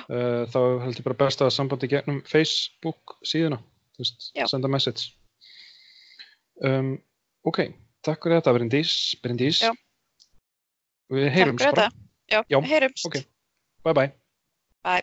[0.00, 3.60] Uh, þá held ég bara best að sambandi gegnum Facebook síðuna
[4.00, 5.12] veist, senda message
[6.64, 6.94] um,
[7.48, 7.64] ok,
[8.06, 9.62] takk fyrir þetta Bryndís, Bryndís.
[11.12, 11.90] Við fyrir bara.
[12.32, 13.06] Já, Já, heyrumst.
[13.08, 13.22] ok.
[13.84, 14.10] bye bye
[14.82, 15.02] Bye.